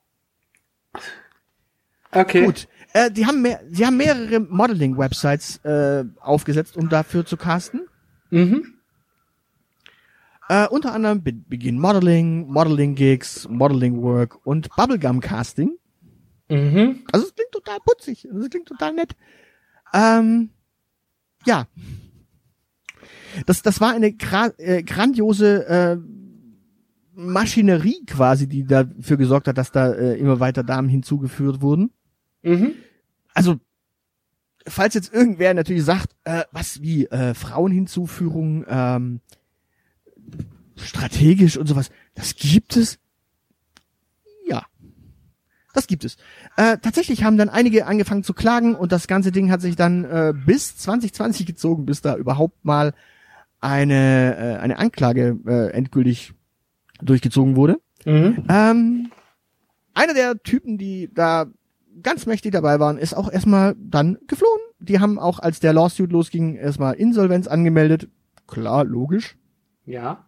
Okay. 2.12 2.46
Gut. 2.46 2.68
Äh, 2.94 3.12
die 3.12 3.26
haben 3.26 3.42
mehr, 3.42 3.62
sie 3.70 3.86
haben 3.86 3.98
mehrere 3.98 4.40
Modeling-Websites 4.40 5.58
äh, 5.66 6.06
aufgesetzt, 6.20 6.78
um 6.78 6.90
dafür 6.90 7.26
zu 7.26 7.36
casten. 7.38 7.88
Mhm. 8.30 8.76
Äh, 10.48 10.68
unter 10.68 10.94
anderem 10.94 11.22
Be 11.24 11.34
Begin 11.34 11.80
Modeling, 11.80 12.48
Modeling 12.48 12.96
Gigs, 12.96 13.48
Modeling 13.50 14.02
Work 14.02 14.46
und 14.46 14.70
Bubblegum 14.76 15.20
Casting. 15.20 15.78
Mhm. 16.50 17.04
Also 17.12 17.28
es 17.28 17.36
klingt 17.36 17.52
total 17.52 17.80
putzig, 17.86 18.28
also 18.30 18.44
es 18.44 18.50
klingt 18.50 18.68
total 18.68 18.94
nett. 18.94 19.16
Ähm, 19.94 20.50
ja. 21.46 21.68
Das, 23.46 23.62
das 23.62 23.82
war 23.82 23.94
eine 23.94 24.14
gra 24.14 24.52
äh, 24.58 24.84
grandiose 24.84 25.68
äh, 25.68 25.98
Maschinerie 27.14 28.06
quasi, 28.06 28.48
die 28.48 28.66
dafür 28.66 29.18
gesorgt 29.18 29.48
hat, 29.48 29.58
dass 29.58 29.72
da 29.72 29.92
äh, 29.94 30.18
immer 30.18 30.40
weiter 30.40 30.64
Damen 30.64 30.90
hinzugeführt 30.90 31.62
wurden. 31.62 31.92
Mhm. 32.44 32.74
Also, 33.34 33.60
falls 34.68 34.94
jetzt 34.94 35.14
irgendwer 35.14 35.54
natürlich 35.54 35.84
sagt, 35.84 36.16
äh, 36.24 36.44
was 36.52 36.82
wie 36.82 37.06
äh, 37.08 37.34
Frauenhinzuführung, 37.34 38.66
ähm, 38.68 39.22
strategisch 40.76 41.58
und 41.58 41.68
sowas, 41.68 41.90
das 42.14 42.36
gibt 42.36 42.76
es. 42.76 43.00
Das 45.76 45.88
gibt 45.88 46.06
es. 46.06 46.16
Äh, 46.56 46.78
tatsächlich 46.78 47.24
haben 47.26 47.38
dann 47.38 47.50
einige 47.50 47.86
angefangen 47.86 48.24
zu 48.24 48.34
klagen 48.34 48.76
und 48.76 48.94
das 48.94 49.08
ganze 49.08 49.32
Ding 49.32 49.52
hat 49.52 49.60
sich 49.60 49.76
dann 49.76 50.06
äh, 50.06 50.34
bis 50.34 50.78
2020 50.78 51.46
gezogen, 51.46 51.86
bis 51.86 52.02
da 52.02 52.16
überhaupt 52.16 52.64
mal 52.64 52.94
eine 53.60 54.38
äh, 54.38 54.56
eine 54.58 54.80
Anklage 54.80 55.38
äh, 55.46 55.72
endgültig 55.72 56.34
durchgezogen 57.02 57.58
wurde. 57.58 57.78
Mhm. 58.06 58.46
Ähm, 58.50 59.12
einer 59.94 60.14
der 60.14 60.42
Typen, 60.42 60.78
die 60.78 61.12
da 61.14 61.48
ganz 62.02 62.26
mächtig 62.26 62.54
dabei 62.54 62.80
waren, 62.80 62.98
ist 62.98 63.14
auch 63.14 63.30
erstmal 63.30 63.76
dann 63.78 64.18
geflohen. 64.28 64.62
Die 64.80 65.00
haben 65.00 65.20
auch, 65.20 65.40
als 65.40 65.60
der 65.60 65.74
Lawsuit 65.74 66.12
losging, 66.12 66.56
erstmal 66.56 66.94
Insolvenz 66.96 67.48
angemeldet. 67.48 68.08
Klar, 68.48 68.86
logisch. 68.86 69.36
Ja. 69.86 70.26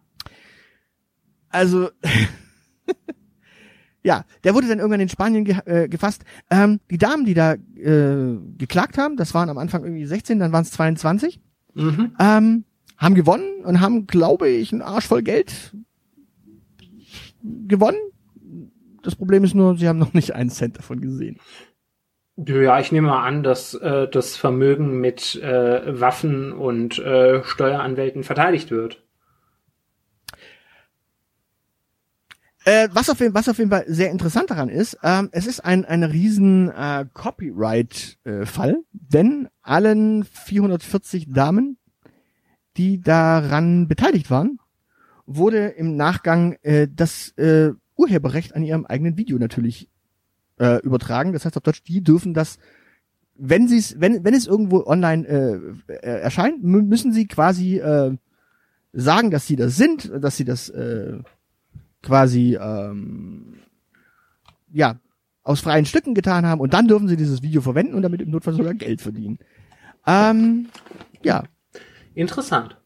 Also, 1.48 1.90
ja, 4.04 4.24
der 4.44 4.54
wurde 4.54 4.68
dann 4.68 4.78
irgendwann 4.78 5.00
in 5.00 5.08
Spanien 5.08 5.44
ge 5.44 5.56
äh, 5.66 5.88
gefasst. 5.88 6.24
Ähm, 6.50 6.80
die 6.90 6.98
Damen, 6.98 7.24
die 7.24 7.34
da 7.34 7.54
äh, 7.54 8.38
geklagt 8.56 8.98
haben, 8.98 9.16
das 9.16 9.34
waren 9.34 9.50
am 9.50 9.58
Anfang 9.58 9.84
irgendwie 9.84 10.06
16, 10.06 10.38
dann 10.38 10.52
waren 10.52 10.62
es 10.62 10.70
22, 10.72 11.40
Mhm. 11.74 12.12
ähm, 12.18 12.64
haben 12.96 13.14
gewonnen 13.14 13.64
und 13.64 13.80
haben, 13.80 14.06
glaube 14.06 14.48
ich, 14.48 14.72
einen 14.72 14.82
Arsch 14.82 15.06
voll 15.06 15.22
Geld 15.22 15.72
gewonnen. 17.42 17.98
Das 19.02 19.14
Problem 19.14 19.44
ist 19.44 19.54
nur, 19.54 19.76
sie 19.76 19.88
haben 19.88 19.98
noch 19.98 20.12
nicht 20.14 20.34
einen 20.34 20.50
Cent 20.50 20.78
davon 20.78 21.00
gesehen. 21.00 21.38
Ja, 22.36 22.78
ich 22.78 22.92
nehme 22.92 23.08
mal 23.08 23.24
an, 23.26 23.42
dass 23.42 23.74
äh, 23.74 24.08
das 24.08 24.36
Vermögen 24.36 25.00
mit 25.00 25.34
äh, 25.42 26.00
Waffen 26.00 26.52
und 26.52 26.98
äh, 26.98 27.42
Steueranwälten 27.42 28.22
verteidigt 28.22 28.70
wird. 28.70 29.02
Äh, 32.68 32.88
was, 32.92 33.08
auf 33.08 33.18
jeden, 33.20 33.32
was 33.32 33.48
auf 33.48 33.56
jeden 33.56 33.70
Fall 33.70 33.84
sehr 33.86 34.10
interessant 34.10 34.50
daran 34.50 34.68
ist, 34.68 34.98
ähm, 35.02 35.30
es 35.32 35.46
ist 35.46 35.60
ein, 35.60 35.86
ein 35.86 36.02
riesen 36.02 36.68
äh, 36.68 37.06
Copyright-Fall, 37.14 38.76
denn 38.92 39.48
allen 39.62 40.22
440 40.24 41.32
Damen, 41.32 41.78
die 42.76 43.00
daran 43.00 43.88
beteiligt 43.88 44.30
waren, 44.30 44.58
wurde 45.24 45.68
im 45.68 45.96
Nachgang 45.96 46.58
äh, 46.60 46.88
das 46.94 47.30
äh, 47.38 47.70
Urheberrecht 47.96 48.54
an 48.54 48.62
ihrem 48.62 48.84
eigenen 48.84 49.16
Video 49.16 49.38
natürlich 49.38 49.88
äh, 50.58 50.82
übertragen. 50.82 51.32
Das 51.32 51.46
heißt 51.46 51.56
auf 51.56 51.62
Deutsch, 51.62 51.84
die 51.84 52.02
dürfen 52.02 52.34
das, 52.34 52.58
wenn 53.34 53.66
sie 53.66 53.78
es, 53.78 53.98
wenn, 53.98 54.24
wenn 54.24 54.34
es 54.34 54.46
irgendwo 54.46 54.84
online 54.84 55.26
äh, 55.26 55.92
äh, 55.94 56.20
erscheint, 56.20 56.62
mü- 56.62 56.82
müssen 56.82 57.14
sie 57.14 57.28
quasi 57.28 57.78
äh, 57.78 58.14
sagen, 58.92 59.30
dass 59.30 59.46
sie 59.46 59.56
das 59.56 59.74
sind, 59.76 60.12
dass 60.20 60.36
sie 60.36 60.44
das 60.44 60.68
äh, 60.68 61.16
quasi 62.08 62.56
ähm, 62.60 63.58
ja 64.72 64.96
aus 65.42 65.60
freien 65.60 65.84
Stücken 65.84 66.14
getan 66.14 66.46
haben 66.46 66.60
und 66.60 66.72
dann 66.72 66.88
dürfen 66.88 67.06
sie 67.06 67.16
dieses 67.16 67.42
Video 67.42 67.60
verwenden 67.60 67.94
und 67.94 68.02
damit 68.02 68.22
im 68.22 68.30
Notfall 68.30 68.54
sogar 68.54 68.74
Geld 68.74 69.02
verdienen. 69.02 69.38
Ähm, 70.06 70.68
ja, 71.22 71.44
Interessant. 72.14 72.78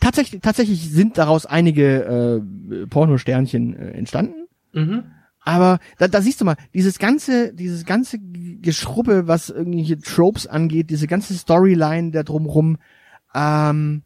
tatsächlich 0.00 0.40
tatsächlich 0.40 0.90
sind 0.90 1.16
daraus 1.16 1.46
einige 1.46 2.42
äh, 2.42 2.86
Pornosternchen 2.86 3.76
äh, 3.76 3.90
entstanden. 3.92 4.48
Mhm. 4.72 5.04
Aber 5.42 5.78
da, 5.98 6.08
da 6.08 6.20
siehst 6.20 6.40
du 6.40 6.44
mal, 6.44 6.56
dieses 6.74 6.98
ganze, 6.98 7.54
dieses 7.54 7.86
ganze 7.86 8.18
Geschruppe, 8.18 9.26
was 9.28 9.48
irgendwelche 9.48 9.98
Tropes 9.98 10.46
angeht, 10.46 10.90
diese 10.90 11.06
ganze 11.06 11.34
Storyline 11.34 12.10
da 12.10 12.24
drumrum, 12.24 12.78
ähm, 13.34 14.02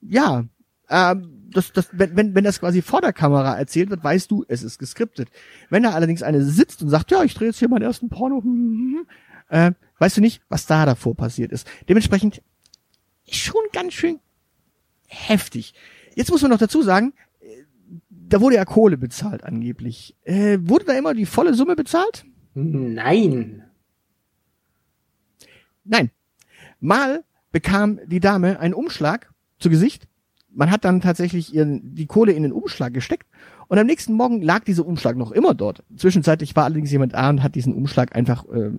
ja, 0.00 0.44
ähm, 0.88 1.37
das, 1.50 1.72
das, 1.72 1.88
wenn, 1.92 2.16
wenn, 2.16 2.34
wenn 2.34 2.44
das 2.44 2.60
quasi 2.60 2.82
vor 2.82 3.00
der 3.00 3.12
Kamera 3.12 3.56
erzählt 3.56 3.90
wird, 3.90 4.04
weißt 4.04 4.30
du, 4.30 4.44
es 4.48 4.62
ist 4.62 4.78
geskriptet. 4.78 5.30
Wenn 5.70 5.82
da 5.82 5.90
allerdings 5.90 6.22
eine 6.22 6.44
sitzt 6.44 6.82
und 6.82 6.90
sagt, 6.90 7.10
ja, 7.10 7.24
ich 7.24 7.34
drehe 7.34 7.48
jetzt 7.48 7.58
hier 7.58 7.68
meinen 7.68 7.82
ersten 7.82 8.08
Porno, 8.08 8.42
hm, 8.42 8.44
hm, 8.44 9.06
hm, 9.48 9.68
äh, 9.72 9.72
weißt 9.98 10.18
du 10.18 10.20
nicht, 10.20 10.42
was 10.48 10.66
da 10.66 10.86
davor 10.86 11.14
passiert 11.16 11.52
ist. 11.52 11.66
Dementsprechend 11.88 12.42
schon 13.30 13.62
ganz 13.72 13.94
schön 13.94 14.20
heftig. 15.06 15.74
Jetzt 16.14 16.30
muss 16.30 16.42
man 16.42 16.50
noch 16.50 16.58
dazu 16.58 16.82
sagen, 16.82 17.14
äh, 17.40 17.64
da 18.10 18.40
wurde 18.40 18.56
ja 18.56 18.64
Kohle 18.64 18.98
bezahlt 18.98 19.44
angeblich. 19.44 20.16
Äh, 20.24 20.58
wurde 20.60 20.86
da 20.86 20.92
immer 20.92 21.14
die 21.14 21.26
volle 21.26 21.54
Summe 21.54 21.76
bezahlt? 21.76 22.24
Nein. 22.54 23.64
Nein. 25.84 26.10
Mal 26.80 27.24
bekam 27.50 28.00
die 28.06 28.20
Dame 28.20 28.60
einen 28.60 28.74
Umschlag 28.74 29.32
zu 29.58 29.70
Gesicht. 29.70 30.06
Man 30.50 30.70
hat 30.70 30.84
dann 30.84 31.00
tatsächlich 31.00 31.54
ihren, 31.54 31.94
die 31.94 32.06
Kohle 32.06 32.32
in 32.32 32.42
den 32.42 32.52
Umschlag 32.52 32.94
gesteckt 32.94 33.26
Und 33.68 33.78
am 33.78 33.86
nächsten 33.86 34.14
Morgen 34.14 34.40
lag 34.42 34.64
dieser 34.64 34.86
Umschlag 34.86 35.16
noch 35.16 35.30
immer 35.30 35.54
dort. 35.54 35.84
Zwischenzeitlich 35.96 36.56
war 36.56 36.64
allerdings 36.64 36.90
jemand 36.90 37.12
da 37.14 37.28
und 37.28 37.42
hat 37.42 37.54
diesen 37.54 37.74
Umschlag 37.74 38.16
einfach 38.16 38.46
äh, 38.48 38.70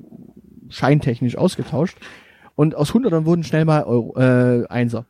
scheintechnisch 0.69 1.37
ausgetauscht. 1.37 1.97
Und 2.55 2.75
aus 2.75 2.93
Hundertern 2.93 3.25
wurden 3.25 3.43
schnell 3.43 3.65
mal 3.65 3.83
Euro, 3.83 4.17
äh, 4.19 4.65
Einser. 4.67 5.05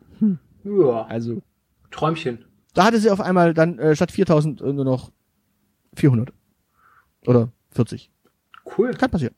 Ja, 0.64 1.06
Also 1.06 1.42
Träumchen. 1.90 2.40
da 2.74 2.86
hatte 2.86 3.00
sie 3.00 3.10
auf 3.10 3.22
einmal 3.22 3.54
dann 3.54 3.80
äh, 3.80 3.96
statt 3.96 4.12
4000 4.12 4.62
nur 4.62 4.86
noch 4.86 5.12
400. 5.96 6.34
Oder 7.26 7.52
40. 7.72 8.12
Cool. 8.78 8.94
Kann 8.94 9.10
passieren. 9.10 9.36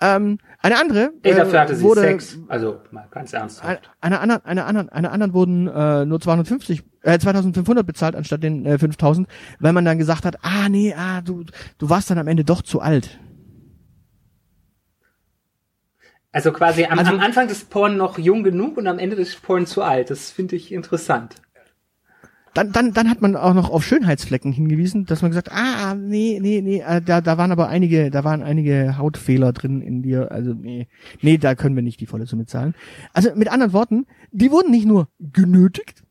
Ähm, 0.00 0.38
eine 0.60 0.78
andere 0.78 1.10
Ey, 1.22 1.32
äh, 1.32 1.36
dafür 1.36 1.60
hatte 1.60 1.74
sie 1.76 1.82
wurde, 1.82 2.02
Sex. 2.02 2.38
Also, 2.48 2.80
mal 2.90 3.06
ganz 3.10 3.32
ernsthaft. 3.32 3.90
eine 4.00 4.20
anderen, 4.20 4.44
eine 4.44 4.64
anderen, 4.64 4.88
eine 4.90 5.10
anderen 5.10 5.32
wurden 5.32 5.66
äh, 5.68 6.04
nur 6.04 6.20
250, 6.20 6.82
äh, 7.02 7.18
2500 7.18 7.86
bezahlt 7.86 8.14
anstatt 8.16 8.42
den 8.42 8.66
äh, 8.66 8.78
5000, 8.78 9.26
weil 9.58 9.72
man 9.72 9.84
dann 9.84 9.98
gesagt 9.98 10.24
hat, 10.24 10.36
ah 10.42 10.68
nee, 10.68 10.94
ah 10.94 11.20
du, 11.22 11.44
du 11.78 11.88
warst 11.88 12.10
dann 12.10 12.18
am 12.18 12.28
Ende 12.28 12.44
doch 12.44 12.62
zu 12.62 12.80
alt. 12.80 13.18
Also 16.32 16.52
quasi 16.52 16.84
am, 16.84 16.98
Also- 16.98 17.12
am 17.12 17.20
Anfang 17.20 17.48
des 17.48 17.64
Porn 17.64 17.96
noch 17.96 18.18
jung 18.18 18.42
genug 18.44 18.76
und 18.76 18.86
am 18.86 18.98
Ende 18.98 19.16
des 19.16 19.36
Porn 19.36 19.64
zu 19.66 19.82
alt. 19.82 20.10
Das 20.10 20.30
finde 20.30 20.56
ich 20.56 20.70
interessant. 20.72 21.36
Dann, 22.56 22.72
dann, 22.72 22.94
dann 22.94 23.10
hat 23.10 23.20
man 23.20 23.36
auch 23.36 23.52
noch 23.52 23.68
auf 23.68 23.84
Schönheitsflecken 23.84 24.50
hingewiesen, 24.50 25.04
dass 25.04 25.20
man 25.20 25.30
gesagt, 25.30 25.52
ah 25.52 25.94
nee, 25.94 26.38
nee, 26.40 26.62
nee, 26.62 26.80
äh, 26.80 27.02
da, 27.02 27.20
da 27.20 27.36
waren 27.36 27.52
aber 27.52 27.68
einige, 27.68 28.10
da 28.10 28.24
waren 28.24 28.42
einige 28.42 28.96
Hautfehler 28.96 29.52
drin 29.52 29.82
in 29.82 30.02
dir, 30.02 30.32
also 30.32 30.54
nee, 30.54 30.88
nee, 31.20 31.36
da 31.36 31.54
können 31.54 31.76
wir 31.76 31.82
nicht 31.82 32.00
die 32.00 32.06
volle 32.06 32.24
Summe 32.24 32.46
zahlen. 32.46 32.74
Also 33.12 33.34
mit 33.34 33.48
anderen 33.48 33.74
Worten, 33.74 34.06
die 34.30 34.50
wurden 34.50 34.70
nicht 34.70 34.86
nur 34.86 35.08
genötigt, 35.20 36.02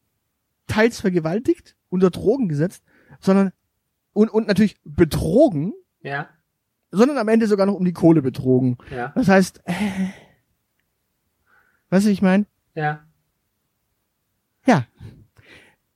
teils 0.67 1.01
vergewaltigt, 1.01 1.75
unter 1.89 2.11
Drogen 2.11 2.47
gesetzt, 2.47 2.83
sondern 3.19 3.51
und, 4.13 4.29
und 4.29 4.47
natürlich 4.47 4.77
betrogen, 4.83 5.73
Ja, 6.03 6.29
sondern 6.91 7.17
am 7.17 7.27
Ende 7.27 7.47
sogar 7.47 7.65
noch 7.65 7.73
um 7.73 7.85
die 7.85 7.93
Kohle 7.93 8.21
betrogen. 8.21 8.77
ja, 8.91 9.11
Das 9.15 9.27
heißt, 9.29 9.61
äh, 9.65 9.73
weißt 11.89 12.05
du, 12.05 12.11
ich 12.11 12.21
meine? 12.21 12.45
ja. 12.75 12.99
Ja. 14.67 14.85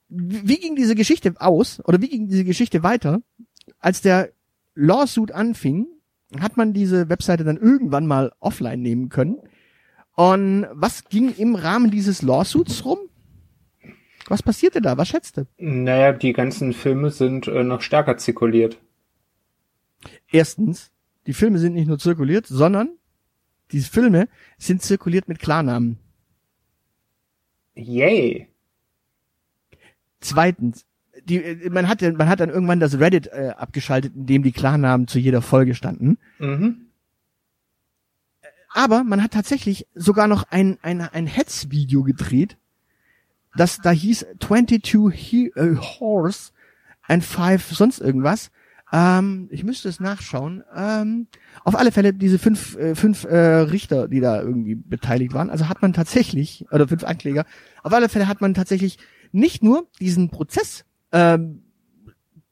Wie 0.09 0.57
ging 0.57 0.75
diese 0.75 0.95
Geschichte 0.95 1.33
aus 1.39 1.81
oder 1.85 2.01
wie 2.01 2.09
ging 2.09 2.27
diese 2.27 2.43
Geschichte 2.43 2.83
weiter? 2.83 3.21
Als 3.79 4.01
der 4.01 4.29
Lawsuit 4.75 5.31
anfing, 5.31 5.87
hat 6.39 6.57
man 6.57 6.73
diese 6.73 7.09
Webseite 7.09 7.43
dann 7.43 7.57
irgendwann 7.57 8.07
mal 8.07 8.31
offline 8.39 8.81
nehmen 8.81 9.09
können. 9.09 9.37
Und 10.15 10.67
was 10.71 11.05
ging 11.09 11.33
im 11.35 11.55
Rahmen 11.55 11.91
dieses 11.91 12.21
Lawsuits 12.21 12.83
rum? 12.85 12.99
Was 14.27 14.43
passierte 14.43 14.81
da? 14.81 14.97
Was 14.97 15.07
schätzte? 15.07 15.47
Naja, 15.57 16.11
die 16.11 16.33
ganzen 16.33 16.73
Filme 16.73 17.09
sind 17.09 17.47
äh, 17.47 17.63
noch 17.63 17.81
stärker 17.81 18.17
zirkuliert. 18.17 18.77
Erstens, 20.31 20.91
die 21.25 21.33
Filme 21.33 21.57
sind 21.57 21.73
nicht 21.73 21.87
nur 21.87 21.99
zirkuliert, 21.99 22.45
sondern 22.45 22.89
die 23.71 23.81
Filme 23.81 24.27
sind 24.57 24.81
zirkuliert 24.81 25.27
mit 25.27 25.39
Klarnamen. 25.39 25.97
Yay. 27.75 28.48
Zweitens, 30.21 30.85
die, 31.23 31.43
äh, 31.43 31.69
man 31.69 31.87
hat, 31.87 32.01
man 32.01 32.29
hat 32.29 32.39
dann 32.39 32.49
irgendwann 32.49 32.79
das 32.79 32.99
Reddit 32.99 33.27
äh, 33.27 33.53
abgeschaltet, 33.57 34.15
in 34.15 34.25
dem 34.25 34.43
die 34.43 34.51
Klarnamen 34.51 35.07
zu 35.07 35.19
jeder 35.19 35.41
Folge 35.41 35.75
standen. 35.75 36.17
Mhm. 36.39 36.85
Aber 38.71 39.03
man 39.03 39.23
hat 39.23 39.31
tatsächlich 39.31 39.87
sogar 39.95 40.27
noch 40.27 40.45
ein, 40.51 40.77
ein, 40.81 41.01
ein 41.01 41.27
Hetzvideo 41.27 42.03
gedreht, 42.03 42.57
das 43.55 43.79
da 43.79 43.91
hieß 43.91 44.27
22 44.39 45.11
he 45.13 45.47
äh, 45.55 45.75
Horse 45.75 46.51
and 47.07 47.23
5 47.23 47.71
sonst 47.71 47.99
irgendwas. 47.99 48.51
Ähm, 48.91 49.47
ich 49.51 49.63
müsste 49.63 49.89
es 49.89 49.99
nachschauen. 49.99 50.63
Ähm, 50.75 51.27
auf 51.63 51.75
alle 51.75 51.91
Fälle 51.91 52.13
diese 52.13 52.39
fünf, 52.39 52.75
äh, 52.77 52.95
fünf 52.95 53.23
äh, 53.23 53.37
Richter, 53.37 54.07
die 54.07 54.19
da 54.19 54.41
irgendwie 54.41 54.75
beteiligt 54.75 55.33
waren. 55.33 55.49
Also 55.49 55.67
hat 55.67 55.81
man 55.81 55.93
tatsächlich, 55.93 56.65
oder 56.71 56.87
fünf 56.87 57.03
Ankläger, 57.03 57.45
auf 57.83 57.93
alle 57.93 58.09
Fälle 58.09 58.27
hat 58.27 58.41
man 58.41 58.53
tatsächlich 58.53 58.97
nicht 59.31 59.63
nur 59.63 59.87
diesen 59.99 60.29
Prozess 60.29 60.85
ähm, 61.11 61.63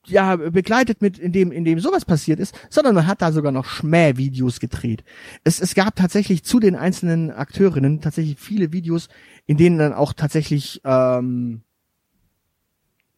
ja 0.06 0.36
begleitet 0.36 1.02
mit 1.02 1.20
in 1.20 1.32
dem 1.32 1.52
in 1.52 1.66
dem 1.66 1.80
sowas 1.80 2.06
passiert 2.06 2.40
ist, 2.40 2.58
sondern 2.70 2.96
man 2.96 3.08
hat 3.08 3.22
da 3.22 3.32
sogar 3.32 3.52
noch 3.52 3.66
Schmähvideos 3.66 4.60
gedreht. 4.60 5.04
Es, 5.44 5.60
es 5.60 5.76
gab 5.76 5.96
tatsächlich 5.96 6.44
zu 6.44 6.60
den 6.60 6.76
einzelnen 6.76 7.32
Akteurinnen 7.32 8.02
tatsächlich 8.02 8.40
viele 8.40 8.72
Videos, 8.72 9.10
in 9.46 9.58
denen 9.58 9.78
dann 9.78 9.94
auch 9.94 10.14
tatsächlich 10.14 10.82
ähm, 10.86 11.62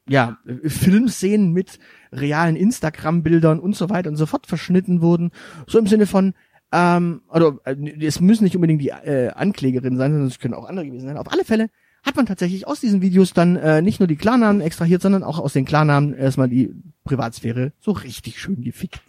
ja 0.07 0.39
Filmszenen 0.65 1.53
mit 1.53 1.79
realen 2.11 2.55
Instagram-Bildern 2.55 3.59
und 3.59 3.75
so 3.75 3.89
weiter 3.89 4.09
und 4.09 4.15
so 4.15 4.25
fort 4.25 4.47
verschnitten 4.47 5.01
wurden, 5.01 5.31
so 5.67 5.77
im 5.77 5.87
Sinne 5.87 6.07
von 6.07 6.33
ähm, 6.71 7.21
äh, 7.31 7.75
es 8.05 8.19
müssen 8.19 8.43
nicht 8.43 8.55
unbedingt 8.55 8.81
die 8.81 8.89
äh, 8.89 9.29
Anklägerinnen 9.29 9.97
sein, 9.97 10.11
sondern 10.11 10.27
es 10.27 10.39
können 10.39 10.53
auch 10.53 10.65
andere 10.65 10.85
gewesen 10.85 11.07
sein. 11.07 11.17
Auf 11.17 11.31
alle 11.31 11.45
Fälle 11.45 11.69
hat 12.03 12.15
man 12.15 12.25
tatsächlich 12.25 12.67
aus 12.67 12.79
diesen 12.79 13.01
Videos 13.01 13.33
dann 13.33 13.55
äh, 13.55 13.81
nicht 13.81 13.99
nur 13.99 14.07
die 14.07 14.15
Klarnamen 14.15 14.61
extrahiert, 14.61 15.01
sondern 15.01 15.23
auch 15.23 15.39
aus 15.39 15.53
den 15.53 15.65
Klarnamen 15.65 16.13
erstmal 16.13 16.49
die 16.49 16.73
Privatsphäre 17.03 17.73
so 17.79 17.91
richtig 17.91 18.39
schön 18.39 18.61
gefickt. 18.61 19.01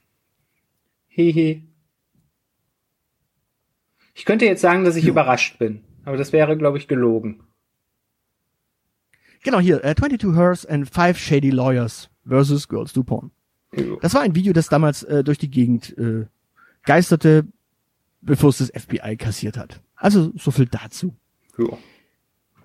Hehe. 1.06 1.62
Ich 4.14 4.24
könnte 4.24 4.44
jetzt 4.44 4.60
sagen, 4.60 4.84
dass 4.84 4.96
ich 4.96 5.06
überrascht 5.06 5.58
bin, 5.58 5.84
aber 6.04 6.16
das 6.16 6.32
wäre, 6.32 6.56
glaube 6.56 6.78
ich, 6.78 6.88
gelogen. 6.88 7.42
Genau 9.42 9.60
hier, 9.60 9.82
äh, 9.84 9.94
22 9.94 10.36
Hers 10.36 10.66
and 10.66 10.88
5 10.90 11.18
Shady 11.18 11.50
Lawyers 11.50 12.10
versus 12.26 12.68
Girls 12.68 12.92
Do 12.92 13.02
Porn. 13.02 13.30
Das 14.02 14.14
war 14.14 14.22
ein 14.22 14.34
Video, 14.34 14.52
das 14.52 14.68
damals 14.68 15.04
äh, 15.04 15.22
durch 15.22 15.38
die 15.38 15.50
Gegend 15.50 15.96
äh, 15.96 16.26
geisterte, 16.82 17.46
bevor 18.20 18.50
es 18.50 18.58
das 18.58 18.72
FBI 18.74 19.16
kassiert 19.16 19.56
hat. 19.56 19.80
Also 19.94 20.32
so 20.36 20.50
viel 20.50 20.66
dazu. 20.66 21.14
Ja. 21.56 21.78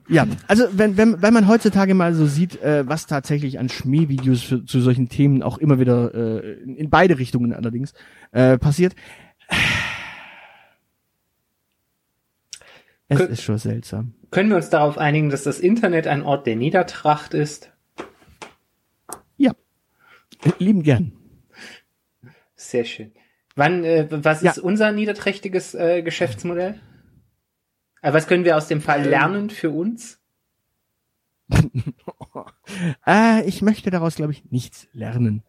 Ja, 0.08 0.28
also 0.48 0.66
wenn, 0.72 0.98
wenn, 0.98 1.22
wenn 1.22 1.34
man 1.34 1.48
heutzutage 1.48 1.96
mal 1.96 2.14
so 2.14 2.28
sieht, 2.28 2.62
äh, 2.62 2.88
was 2.88 3.08
tatsächlich 3.08 3.58
an 3.58 3.70
Schmähvideos 3.70 4.44
für, 4.44 4.64
zu 4.66 4.80
solchen 4.80 5.10
Themen 5.10 5.42
auch 5.42 5.58
immer 5.58 5.80
wieder 5.80 6.14
äh, 6.14 6.54
in, 6.62 6.90
beide 6.92 7.18
Richtungen 7.18 7.54
allerdings 7.54 7.94
äh, 8.32 8.58
passiert, 8.60 8.94
es 13.08 13.20
Kö- 13.20 13.26
ist 13.28 13.42
schon 13.44 13.58
seltsam. 13.58 14.14
Können 14.32 14.50
wir 14.50 14.58
uns 14.58 14.70
darauf 14.70 14.98
einigen, 14.98 15.30
dass 15.30 15.44
das 15.44 15.60
Internet 15.60 16.08
ein 16.08 16.22
Ort 16.24 16.46
der 16.48 16.56
Niedertracht 16.56 17.34
ist? 17.34 17.72
Ja, 19.38 19.54
lieben 20.60 20.84
gern. 20.84 21.14
Sehr 22.56 22.86
schön. 22.86 23.12
Wann, 23.56 23.84
äh, 23.84 24.08
was 24.10 24.42
Ja. 24.42 24.52
ist 24.52 24.60
unser 24.60 24.92
niederträchtiges 24.92 25.74
äh, 25.76 26.02
Geschäftsmodell? 26.02 26.80
Äh, 28.06 28.14
was 28.14 28.28
können 28.28 28.46
wir 28.46 28.56
aus 28.56 28.68
dem 28.68 28.82
Fall 28.82 29.04
lernen 29.04 29.50
für 29.50 29.72
uns? 29.72 30.22
Äh, 33.08 33.48
ich 33.48 33.62
möchte 33.62 33.92
daraus, 33.92 34.16
glaube 34.16 34.32
ich, 34.34 34.44
nichts 34.52 34.88
lernen. 34.92 35.44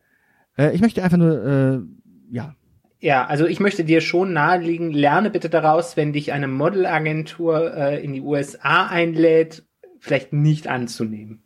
Äh, 0.59 0.75
ich 0.75 0.83
möchte 0.83 1.03
einfach 1.03 1.17
nur, 1.17 1.45
äh, 1.45 1.79
ja, 2.31 2.55
Ja, 3.01 3.27
also 3.27 3.47
ich 3.47 3.59
möchte 3.59 3.83
dir 3.83 4.01
schon 4.03 4.35
nahelegen, 4.35 4.93
lerne 4.93 5.31
bitte 5.31 5.49
daraus, 5.49 5.97
wenn 5.97 6.13
dich 6.13 6.33
eine 6.33 6.47
Modelagentur 6.47 7.75
äh, 7.75 8.05
in 8.05 8.13
die 8.13 8.21
USA 8.21 8.87
einlädt, 8.87 9.65
vielleicht 9.99 10.33
nicht 10.35 10.69
anzunehmen. 10.69 11.43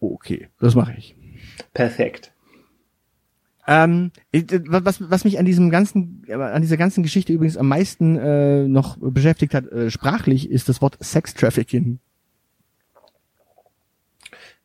okay, 0.00 0.48
das 0.60 0.74
mache 0.74 0.94
ich. 0.96 1.16
Perfekt. 1.72 2.32
Ähm, 3.70 4.12
was, 4.32 5.10
was 5.10 5.24
mich 5.24 5.38
an 5.38 5.44
diesem 5.44 5.68
ganzen, 5.68 6.24
an 6.30 6.62
dieser 6.62 6.78
ganzen 6.78 7.02
Geschichte 7.02 7.34
übrigens 7.34 7.58
am 7.58 7.68
meisten 7.68 8.16
äh, 8.16 8.66
noch 8.66 8.96
beschäftigt 8.98 9.52
hat, 9.52 9.70
äh, 9.70 9.90
sprachlich, 9.90 10.50
ist 10.50 10.70
das 10.70 10.80
Wort 10.80 10.96
Sex 11.00 11.34
Trafficking. 11.34 11.98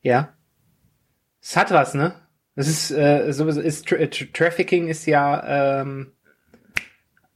Ja. 0.02 0.30
Es 1.42 1.58
hat 1.58 1.72
was, 1.72 1.94
ne? 1.94 2.14
Das 2.56 2.70
ist 2.70 2.92
äh, 2.92 3.34
sowieso 3.34 3.60
ist 3.60 3.88
Tra 3.88 3.98
Tra 4.08 4.26
Trafficking 4.32 4.88
ist 4.88 5.06
ja 5.06 5.82
ähm, 5.82 6.14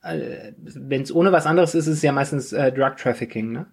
äh, 0.03 0.53
wenn 0.57 1.01
es 1.01 1.13
ohne 1.13 1.33
was 1.33 1.45
anderes 1.45 1.75
ist, 1.75 1.87
ist 1.87 1.97
es 1.97 2.01
ja 2.01 2.13
meistens 2.13 2.53
äh, 2.53 2.71
Drug 2.71 2.95
Trafficking, 2.95 3.51
ne? 3.51 3.65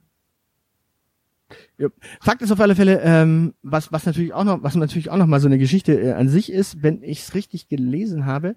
Ja. 1.78 1.88
Fakt 2.20 2.42
ist 2.42 2.52
auf 2.52 2.60
alle 2.60 2.76
Fälle, 2.76 3.00
ähm, 3.02 3.54
was, 3.62 3.90
was 3.92 4.06
natürlich 4.06 4.32
auch 4.32 4.44
noch, 4.44 4.62
was 4.62 4.76
natürlich 4.76 5.10
auch 5.10 5.16
noch 5.16 5.26
mal 5.26 5.40
so 5.40 5.48
eine 5.48 5.58
Geschichte 5.58 6.00
äh, 6.00 6.12
an 6.12 6.28
sich 6.28 6.52
ist, 6.52 6.82
wenn 6.82 7.02
ich 7.02 7.20
es 7.20 7.34
richtig 7.34 7.68
gelesen 7.68 8.26
habe, 8.26 8.56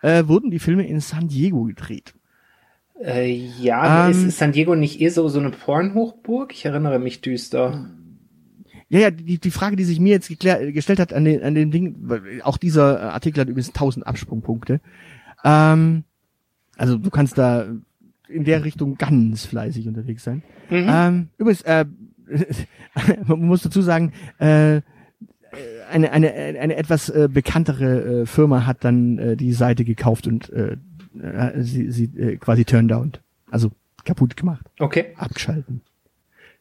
äh, 0.00 0.26
wurden 0.26 0.50
die 0.50 0.60
Filme 0.60 0.86
in 0.86 1.00
San 1.00 1.28
Diego 1.28 1.64
gedreht. 1.64 2.14
Äh, 3.02 3.34
ja, 3.60 4.08
Ähm, 4.08 4.28
ist, 4.28 4.38
San 4.38 4.52
Diego 4.52 4.74
nicht 4.76 5.00
eh 5.00 5.08
so 5.08 5.28
so 5.28 5.40
eine 5.40 5.50
Pornhochburg? 5.50 6.52
Ich 6.52 6.64
erinnere 6.64 7.00
mich 7.00 7.20
düster. 7.20 7.90
Ja, 8.88 9.00
ja, 9.00 9.10
die, 9.10 9.38
die 9.38 9.50
Frage, 9.50 9.74
die 9.74 9.84
sich 9.84 9.98
mir 9.98 10.10
jetzt 10.10 10.28
geklär, 10.28 10.70
gestellt 10.70 11.00
hat 11.00 11.12
an 11.12 11.24
den, 11.24 11.42
an 11.42 11.54
den 11.54 11.70
Ding, 11.70 12.40
auch 12.42 12.58
dieser 12.58 13.00
äh, 13.00 13.04
Artikel 13.06 13.40
hat 13.40 13.48
übrigens 13.48 13.68
1000 13.70 14.06
Absprungpunkte. 14.06 14.80
Ähm, 15.44 16.04
also 16.76 16.98
du 16.98 17.10
kannst 17.10 17.38
da 17.38 17.66
in 18.28 18.44
der 18.44 18.64
Richtung 18.64 18.96
ganz 18.98 19.46
fleißig 19.46 19.88
unterwegs 19.88 20.24
sein. 20.24 20.42
Mhm. 20.70 20.86
Ähm, 20.88 21.28
übrigens, 21.38 21.62
äh, 21.62 21.86
man 23.26 23.40
muss 23.40 23.62
dazu 23.62 23.82
sagen, 23.82 24.12
äh, 24.38 24.80
eine, 25.90 26.12
eine, 26.12 26.32
eine 26.32 26.76
etwas 26.76 27.08
äh, 27.10 27.28
bekanntere 27.30 28.22
äh, 28.22 28.26
Firma 28.26 28.66
hat 28.66 28.84
dann 28.84 29.18
äh, 29.18 29.36
die 29.36 29.52
Seite 29.52 29.84
gekauft 29.84 30.26
und 30.26 30.50
äh, 30.50 30.76
äh, 31.20 31.62
sie, 31.62 31.90
sie 31.90 32.04
äh, 32.04 32.36
quasi 32.36 32.64
turned 32.64 32.90
down. 32.90 33.12
Also 33.50 33.70
kaputt 34.04 34.36
gemacht. 34.36 34.64
Okay. 34.78 35.14
Abgeschalten. 35.16 35.82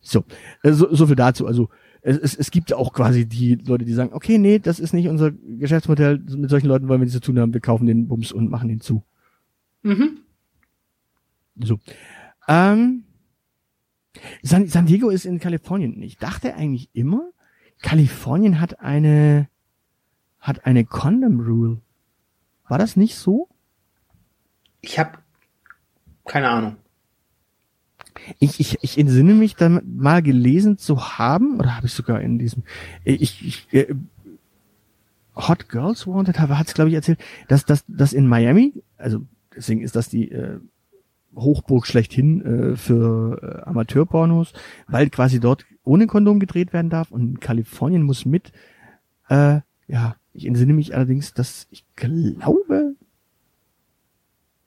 So, 0.01 0.25
äh, 0.63 0.73
so, 0.73 0.93
so 0.93 1.07
viel 1.07 1.15
dazu. 1.15 1.47
Also 1.47 1.69
es, 2.01 2.17
es, 2.17 2.35
es 2.35 2.51
gibt 2.51 2.73
auch 2.73 2.93
quasi 2.93 3.25
die 3.25 3.55
Leute, 3.55 3.85
die 3.85 3.93
sagen, 3.93 4.13
okay, 4.13 4.37
nee, 4.37 4.59
das 4.59 4.79
ist 4.79 4.93
nicht 4.93 5.07
unser 5.07 5.31
Geschäftsmodell, 5.31 6.19
mit 6.35 6.49
solchen 6.49 6.67
Leuten 6.67 6.87
wollen 6.87 6.99
wir 6.99 7.05
nichts 7.05 7.13
zu 7.13 7.21
tun 7.21 7.39
haben, 7.39 7.53
wir 7.53 7.61
kaufen 7.61 7.85
den 7.85 8.07
Bums 8.07 8.31
und 8.31 8.49
machen 8.49 8.69
ihn 8.69 8.81
zu. 8.81 9.03
Mhm. 9.83 10.19
So. 11.63 11.79
Ähm, 12.47 13.03
San, 14.41 14.67
San 14.67 14.85
Diego 14.85 15.09
ist 15.09 15.25
in 15.25 15.39
Kalifornien. 15.39 16.01
Ich 16.01 16.17
dachte 16.17 16.55
eigentlich 16.55 16.89
immer, 16.93 17.29
Kalifornien 17.81 18.59
hat 18.59 18.79
eine 18.79 19.47
hat 20.39 20.65
eine 20.65 20.85
Condom 20.85 21.39
Rule. 21.39 21.81
War 22.67 22.79
das 22.79 22.95
nicht 22.95 23.15
so? 23.15 23.47
Ich 24.81 24.97
habe 24.97 25.19
keine 26.25 26.49
Ahnung. 26.49 26.75
Ich, 28.39 28.59
ich, 28.59 28.77
ich 28.81 28.97
entsinne 28.97 29.33
mich 29.33 29.55
dann 29.55 29.81
mal 29.85 30.21
gelesen 30.21 30.77
zu 30.77 31.17
haben, 31.17 31.59
oder 31.59 31.75
habe 31.77 31.87
ich 31.87 31.93
sogar 31.93 32.21
in 32.21 32.39
diesem, 32.39 32.63
ich, 33.03 33.45
ich 33.45 33.73
äh, 33.73 33.93
Hot 35.35 35.69
Girls 35.69 36.07
Wanted 36.07 36.39
hat 36.39 36.67
es, 36.67 36.73
glaube 36.73 36.89
ich, 36.89 36.95
erzählt, 36.95 37.19
dass, 37.47 37.65
dass, 37.65 37.85
dass 37.87 38.13
in 38.13 38.27
Miami, 38.27 38.83
also 38.97 39.21
deswegen 39.55 39.81
ist 39.81 39.95
das 39.95 40.09
die 40.09 40.29
äh, 40.31 40.59
Hochburg 41.35 41.87
schlechthin 41.87 42.41
äh, 42.41 42.75
für 42.75 43.41
äh, 43.41 43.69
Amateurpornos, 43.69 44.53
weil 44.87 45.09
quasi 45.09 45.39
dort 45.39 45.65
ohne 45.83 46.07
Kondom 46.07 46.39
gedreht 46.39 46.73
werden 46.73 46.89
darf 46.89 47.11
und 47.11 47.41
Kalifornien 47.41 48.03
muss 48.03 48.25
mit, 48.25 48.51
äh, 49.29 49.61
ja, 49.87 50.15
ich 50.33 50.45
entsinne 50.45 50.73
mich 50.73 50.95
allerdings, 50.95 51.33
dass 51.33 51.67
ich 51.71 51.85
glaube, 51.95 52.95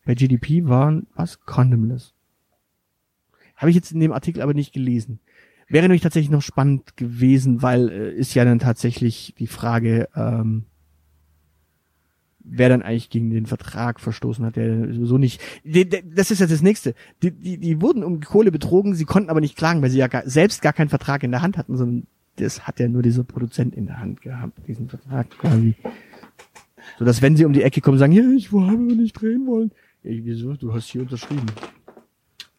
bei 0.04 0.14
GDP 0.14 0.66
waren 0.66 1.06
was 1.14 1.40
condomless. 1.40 2.14
Habe 3.56 3.70
ich 3.70 3.76
jetzt 3.76 3.92
in 3.92 4.00
dem 4.00 4.12
Artikel 4.12 4.42
aber 4.42 4.54
nicht 4.54 4.72
gelesen. 4.72 5.20
Wäre 5.68 5.84
nämlich 5.84 6.02
tatsächlich 6.02 6.30
noch 6.30 6.42
spannend 6.42 6.96
gewesen, 6.96 7.62
weil 7.62 7.88
äh, 7.88 8.12
ist 8.12 8.34
ja 8.34 8.44
dann 8.44 8.58
tatsächlich 8.58 9.34
die 9.38 9.46
Frage, 9.46 10.08
ähm, 10.14 10.66
wer 12.44 12.68
dann 12.68 12.82
eigentlich 12.82 13.10
gegen 13.10 13.30
den 13.30 13.46
Vertrag 13.46 14.00
verstoßen 14.00 14.44
hat, 14.44 14.56
der 14.56 14.92
sowieso 14.92 15.18
nicht. 15.18 15.40
Das 15.64 16.30
ist 16.30 16.40
jetzt 16.40 16.52
das 16.52 16.62
nächste. 16.62 16.94
Die, 17.22 17.30
die, 17.30 17.58
die 17.58 17.80
wurden 17.80 18.04
um 18.04 18.20
Kohle 18.20 18.52
betrogen, 18.52 18.94
sie 18.94 19.06
konnten 19.06 19.30
aber 19.30 19.40
nicht 19.40 19.56
klagen, 19.56 19.82
weil 19.82 19.90
sie 19.90 19.98
ja 19.98 20.06
gar, 20.08 20.28
selbst 20.28 20.62
gar 20.62 20.72
keinen 20.74 20.90
Vertrag 20.90 21.22
in 21.22 21.30
der 21.30 21.42
Hand 21.42 21.56
hatten, 21.56 21.76
sondern 21.76 22.06
das 22.36 22.66
hat 22.66 22.80
ja 22.80 22.88
nur 22.88 23.02
dieser 23.02 23.24
Produzent 23.24 23.74
in 23.74 23.86
der 23.86 23.98
Hand 23.98 24.20
gehabt, 24.20 24.58
diesen 24.68 24.88
Vertrag 24.88 25.30
quasi. 25.38 25.74
So 26.98 27.04
dass 27.04 27.22
wenn 27.22 27.36
sie 27.36 27.44
um 27.46 27.52
die 27.52 27.62
Ecke 27.62 27.80
kommen, 27.80 27.98
sagen, 27.98 28.12
ja, 28.12 28.22
ich 28.36 28.52
habe 28.52 28.76
nicht 28.76 29.14
drehen 29.20 29.46
wollen. 29.46 29.70
Ja, 30.02 30.10
wieso? 30.22 30.54
Du 30.54 30.74
hast 30.74 30.86
hier 30.90 31.00
unterschrieben. 31.02 31.46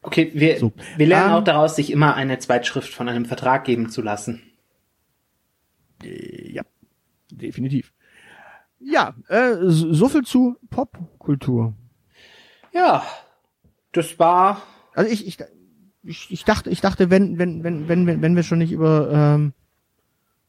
Okay, 0.02 0.32
wir, 0.34 0.58
So. 0.60 0.72
wir 0.98 1.06
lernen 1.08 1.30
Ähm, 1.30 1.36
auch 1.36 1.44
daraus, 1.44 1.76
sich 1.76 1.92
immer 1.92 2.16
eine 2.16 2.40
Zweitschrift 2.40 2.94
von 2.94 3.08
einem 3.10 3.26
Vertrag 3.26 3.66
geben 3.66 3.90
zu 3.90 4.02
lassen. 4.02 4.42
Äh, 6.04 6.52
Ja, 6.52 6.64
definitiv. 7.32 7.92
Ja, 8.88 9.16
äh, 9.30 9.56
so 9.64 10.08
viel 10.10 10.24
zu 10.24 10.58
Popkultur. 10.70 11.74
Ja, 12.72 13.04
das 13.94 14.20
war 14.20 14.62
Also 14.94 15.12
ich, 15.12 15.26
ich, 15.26 15.38
ich, 16.04 16.32
ich 16.32 16.44
dachte, 16.46 16.70
ich 16.70 16.82
dachte, 16.82 17.10
wenn, 17.10 17.40
wenn, 17.40 17.64
wenn, 17.64 17.88
wenn, 17.88 18.06
wenn, 18.06 18.22
wenn 18.22 18.36
wir 18.36 18.44
schon 18.44 18.60
nicht 18.60 18.72
über, 18.72 19.10
ähm, 19.12 19.54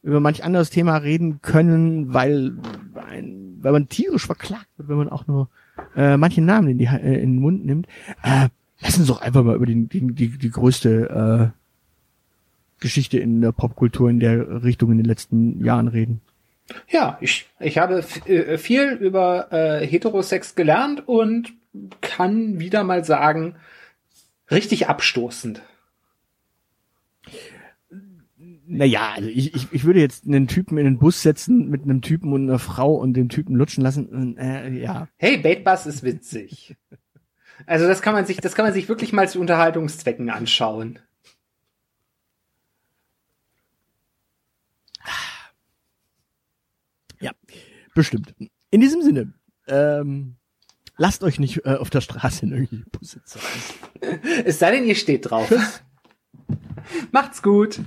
über 0.03 0.19
manch 0.19 0.43
anderes 0.43 0.69
Thema 0.69 0.97
reden 0.97 1.41
können, 1.41 2.13
weil, 2.13 2.55
ein, 3.09 3.57
weil 3.61 3.71
man 3.71 3.89
tierisch 3.89 4.25
verklagt 4.25 4.67
wird, 4.77 4.89
wenn 4.89 4.97
man 4.97 5.09
auch 5.09 5.25
nur 5.25 5.49
äh, 5.95 6.15
manche 6.17 6.41
Namen 6.41 6.67
in, 6.69 6.77
die, 6.77 6.85
äh, 6.85 7.21
in 7.21 7.33
den 7.33 7.41
Mund 7.41 7.65
nimmt, 7.65 7.87
äh, 8.21 8.49
lass 8.81 8.99
uns 8.99 9.07
doch 9.07 9.21
einfach 9.21 9.43
mal 9.43 9.55
über 9.55 9.65
die, 9.65 9.87
die, 9.87 10.13
die, 10.13 10.37
die 10.37 10.51
größte 10.51 11.53
äh, 11.53 12.81
Geschichte 12.81 13.17
in 13.17 13.41
der 13.41 13.51
Popkultur 13.51 14.09
in 14.09 14.19
der 14.19 14.63
Richtung 14.63 14.91
in 14.91 14.97
den 14.97 15.07
letzten 15.07 15.65
Jahren 15.65 15.87
reden. 15.87 16.21
Ja, 16.89 17.17
ich, 17.21 17.47
ich 17.59 17.77
habe 17.77 18.03
äh, 18.25 18.57
viel 18.57 18.89
über 18.93 19.51
äh, 19.51 19.85
Heterosex 19.85 20.55
gelernt 20.55 21.07
und 21.07 21.53
kann 22.01 22.59
wieder 22.59 22.83
mal 22.83 23.03
sagen, 23.05 23.55
richtig 24.51 24.87
abstoßend. 24.87 25.61
Naja, 28.69 29.13
also 29.15 29.29
ich, 29.29 29.55
ich, 29.55 29.67
ich 29.71 29.83
würde 29.85 30.01
jetzt 30.01 30.25
einen 30.25 30.47
Typen 30.47 30.77
in 30.77 30.83
den 30.83 30.99
Bus 30.99 31.21
setzen 31.21 31.69
mit 31.69 31.83
einem 31.83 32.01
Typen 32.01 32.33
und 32.33 32.49
einer 32.49 32.59
Frau 32.59 32.95
und 32.95 33.13
den 33.13 33.29
Typen 33.29 33.55
lutschen 33.55 33.81
lassen. 33.81 34.07
und, 34.07 34.37
Äh, 34.37 34.69
ja. 34.71 35.07
Hey, 35.15 35.37
Baitbus 35.37 35.85
ist 35.85 36.03
witzig. 36.03 36.75
Also 37.65 37.87
das 37.87 38.03
kann 38.03 38.13
man 38.13 38.23
sich, 38.23 38.37
das 38.37 38.53
kann 38.53 38.65
man 38.65 38.73
sich 38.73 38.87
wirklich 38.87 39.13
mal 39.13 39.27
zu 39.27 39.39
Unterhaltungszwecken 39.39 40.29
anschauen. 40.29 40.99
Ja, 47.19 47.31
bestimmt. 47.97 48.33
In 48.69 48.79
diesem 48.79 49.01
Sinne, 49.01 49.33
ähm, 49.67 50.37
lasst 50.97 51.23
euch 51.23 51.39
nicht 51.39 51.65
äh, 51.65 51.75
auf 51.75 51.89
der 51.89 52.01
Straße 52.01 52.45
in 52.45 52.51
irgendwelche 52.53 52.85
Busse. 52.91 53.21
Es 54.45 54.59
sei 54.59 54.71
denn, 54.71 54.85
ihr 54.85 54.95
steht 54.95 55.29
drauf. 55.29 55.51
Macht's 57.11 57.41
gut. 57.41 57.81